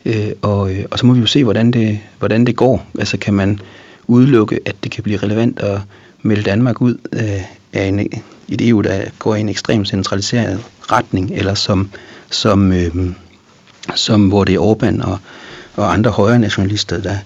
Øh, 0.04 0.32
og, 0.42 0.74
øh, 0.74 0.84
og 0.90 0.98
så 0.98 1.06
må 1.06 1.12
vi 1.12 1.20
jo 1.20 1.26
se, 1.26 1.44
hvordan 1.44 1.70
det, 1.70 1.98
hvordan 2.18 2.44
det 2.44 2.56
går. 2.56 2.86
Altså 2.98 3.16
kan 3.16 3.34
man 3.34 3.60
udelukke, 4.06 4.60
at 4.66 4.76
det 4.84 4.92
kan 4.92 5.02
blive 5.02 5.18
relevant 5.18 5.58
at 5.60 5.80
melde 6.22 6.42
Danmark 6.42 6.80
ud 6.80 6.96
øh, 7.12 7.42
af 7.72 7.84
en, 7.84 7.98
et 8.48 8.68
EU, 8.68 8.80
der 8.80 9.02
går 9.18 9.34
i 9.34 9.40
en 9.40 9.48
ekstremt 9.48 9.88
centraliseret 9.88 10.64
retning, 10.92 11.30
eller 11.30 11.54
som, 11.54 11.90
som 12.30 12.72
øh, 12.72 13.12
som 13.94 14.28
hvor 14.28 14.44
det 14.44 14.54
er 14.54 14.58
Orbán 14.58 15.10
og, 15.10 15.18
og 15.76 15.92
andre 15.92 16.10
højre 16.10 16.38
nationalister, 16.38 17.00
der, 17.00 17.16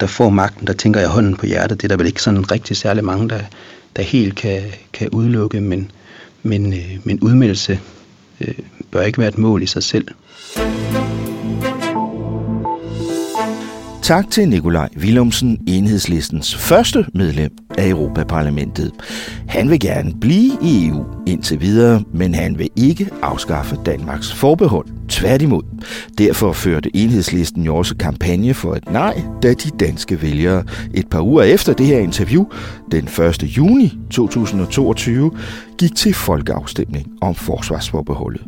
der 0.00 0.06
får 0.06 0.30
magten, 0.30 0.66
der 0.66 0.72
tænker 0.72 1.00
jeg 1.00 1.08
hånden 1.08 1.36
på 1.36 1.46
hjertet. 1.46 1.82
Det 1.82 1.84
er 1.84 1.88
der 1.88 1.96
vel 1.96 2.06
ikke 2.06 2.22
sådan 2.22 2.50
rigtig 2.50 2.76
særlig 2.76 3.04
mange, 3.04 3.28
der, 3.28 3.40
der 3.96 4.02
helt 4.02 4.34
kan, 4.34 4.62
kan 4.92 5.08
udelukke, 5.08 5.60
men, 5.60 5.90
men, 6.42 6.72
øh, 6.72 6.98
men 7.04 7.20
udmeldelse 7.20 7.80
øh, 8.40 8.54
bør 8.90 9.02
ikke 9.02 9.18
være 9.18 9.28
et 9.28 9.38
mål 9.38 9.62
i 9.62 9.66
sig 9.66 9.82
selv. 9.82 10.08
Tak 14.02 14.30
til 14.30 14.48
Nikolaj 14.48 14.88
Willumsen, 14.96 15.58
enhedslistens 15.66 16.56
første 16.56 17.06
medlem 17.14 17.50
af 17.78 17.88
Europaparlamentet. 17.88 18.92
Han 19.48 19.70
vil 19.70 19.80
gerne 19.80 20.12
blive 20.20 20.58
i 20.62 20.86
EU 20.86 21.04
indtil 21.26 21.60
videre, 21.60 22.02
men 22.12 22.34
han 22.34 22.58
vil 22.58 22.68
ikke 22.76 23.08
afskaffe 23.22 23.76
Danmarks 23.86 24.32
forbehold. 24.32 24.86
Tværtimod. 25.08 25.62
Derfor 26.18 26.52
førte 26.52 26.96
enhedslisten 26.96 27.62
jo 27.62 27.76
også 27.76 27.96
kampagne 27.96 28.54
for 28.54 28.74
et 28.74 28.90
nej, 28.90 29.22
da 29.42 29.54
de 29.54 29.70
danske 29.70 30.22
vælgere 30.22 30.64
et 30.94 31.08
par 31.08 31.20
uger 31.20 31.42
efter 31.42 31.72
det 31.72 31.86
her 31.86 31.98
interview, 31.98 32.44
den 32.92 33.04
1. 33.04 33.42
juni 33.42 33.92
2022, 34.10 35.30
gik 35.78 35.94
til 35.94 36.14
folkeafstemning 36.14 37.06
om 37.20 37.34
forsvarsforbeholdet. 37.34 38.42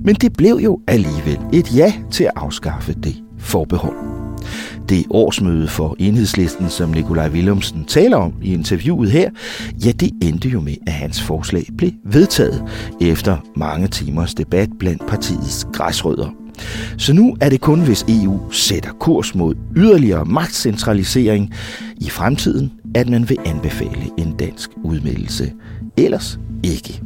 Men 0.00 0.14
det 0.14 0.32
blev 0.32 0.54
jo 0.54 0.80
alligevel 0.88 1.38
et 1.52 1.76
ja 1.76 1.92
til 2.10 2.24
at 2.24 2.32
afskaffe 2.36 2.94
det 3.02 3.14
forbehold. 3.38 4.31
Det 4.88 5.06
årsmøde 5.10 5.68
for 5.68 5.96
enhedslisten, 5.98 6.70
som 6.70 6.90
Nikolaj 6.90 7.28
Willumsen 7.28 7.84
taler 7.84 8.16
om 8.16 8.32
i 8.42 8.54
interviewet 8.54 9.10
her, 9.10 9.30
ja, 9.84 9.90
det 9.90 10.10
endte 10.22 10.48
jo 10.48 10.60
med, 10.60 10.76
at 10.86 10.92
hans 10.92 11.22
forslag 11.22 11.66
blev 11.78 11.90
vedtaget 12.04 12.64
efter 13.00 13.36
mange 13.56 13.88
timers 13.88 14.34
debat 14.34 14.68
blandt 14.78 15.06
partiets 15.06 15.66
græsrødder. 15.72 16.34
Så 16.98 17.12
nu 17.12 17.36
er 17.40 17.48
det 17.48 17.60
kun, 17.60 17.80
hvis 17.80 18.04
EU 18.08 18.50
sætter 18.50 18.90
kurs 19.00 19.34
mod 19.34 19.54
yderligere 19.76 20.24
magtcentralisering 20.24 21.52
i 21.96 22.10
fremtiden, 22.10 22.72
at 22.94 23.08
man 23.08 23.28
vil 23.28 23.38
anbefale 23.46 24.10
en 24.18 24.34
dansk 24.38 24.70
udmeldelse. 24.84 25.52
Ellers 25.96 26.38
ikke. 26.62 27.00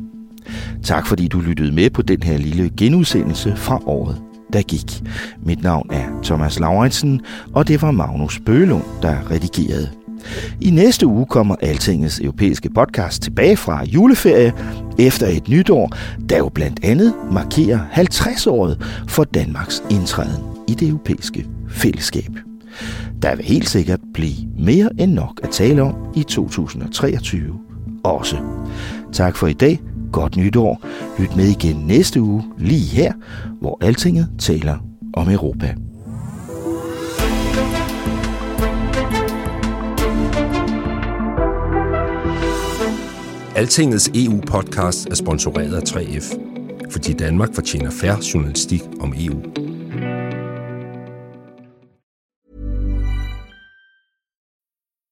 Tak 0.83 1.07
fordi 1.07 1.29
du 1.29 1.40
lyttede 1.40 1.72
med 1.72 1.90
på 1.90 2.03
den 2.03 2.22
her 2.22 2.38
lille 2.38 2.70
genudsendelse 2.77 3.57
fra 3.57 3.81
året 3.87 4.22
der 4.57 4.62
gik. 4.62 5.03
Mit 5.42 5.62
navn 5.62 5.90
er 5.92 6.05
Thomas 6.23 6.59
Lauritsen, 6.61 7.21
og 7.53 7.69
det 7.69 7.83
var 7.83 7.90
Magnus 7.90 8.40
Bølund, 8.47 8.83
der 9.03 9.31
redigerede. 9.31 9.88
I 10.61 10.71
næste 10.71 11.07
uge 11.07 11.27
kommer 11.27 11.57
Altingets 11.61 12.21
europæiske 12.21 12.71
podcast 12.71 13.23
tilbage 13.23 13.57
fra 13.57 13.85
juleferie 13.85 14.53
efter 14.99 15.27
et 15.27 15.49
nytår, 15.49 15.92
der 16.29 16.38
jo 16.38 16.49
blandt 16.49 16.85
andet 16.85 17.14
markerer 17.33 17.81
50-året 17.92 18.83
for 19.09 19.25
Danmarks 19.25 19.83
indtræden 19.90 20.45
i 20.69 20.75
det 20.75 20.88
europæiske 20.88 21.47
fællesskab. 21.69 22.31
Der 23.23 23.37
vil 23.37 23.45
helt 23.45 23.69
sikkert 23.69 24.01
blive 24.14 24.37
mere 24.59 24.90
end 24.99 25.12
nok 25.12 25.40
at 25.42 25.51
tale 25.51 25.83
om 25.83 25.95
i 26.14 26.23
2023 26.23 27.55
også. 28.05 28.37
Tak 29.12 29.37
for 29.37 29.47
i 29.47 29.53
dag 29.53 29.81
godt 30.20 30.37
nytår. 30.37 30.81
Lyt 31.18 31.37
med 31.37 31.44
igen 31.44 31.76
næste 31.76 32.20
uge, 32.20 32.44
lige 32.59 32.87
her, 32.87 33.12
hvor 33.61 33.79
Altinget 33.81 34.29
taler 34.38 34.79
om 35.14 35.31
Europa. 35.31 35.74
Altingets 43.57 44.11
EU-podcast 44.14 45.09
er 45.11 45.14
sponsoreret 45.14 45.74
af 45.74 45.83
3F, 45.83 46.38
fordi 46.90 47.12
Danmark 47.12 47.55
fortjener 47.55 47.90
færre 47.90 48.18
journalistik 48.35 48.83
om 49.00 49.14
EU. 49.16 49.40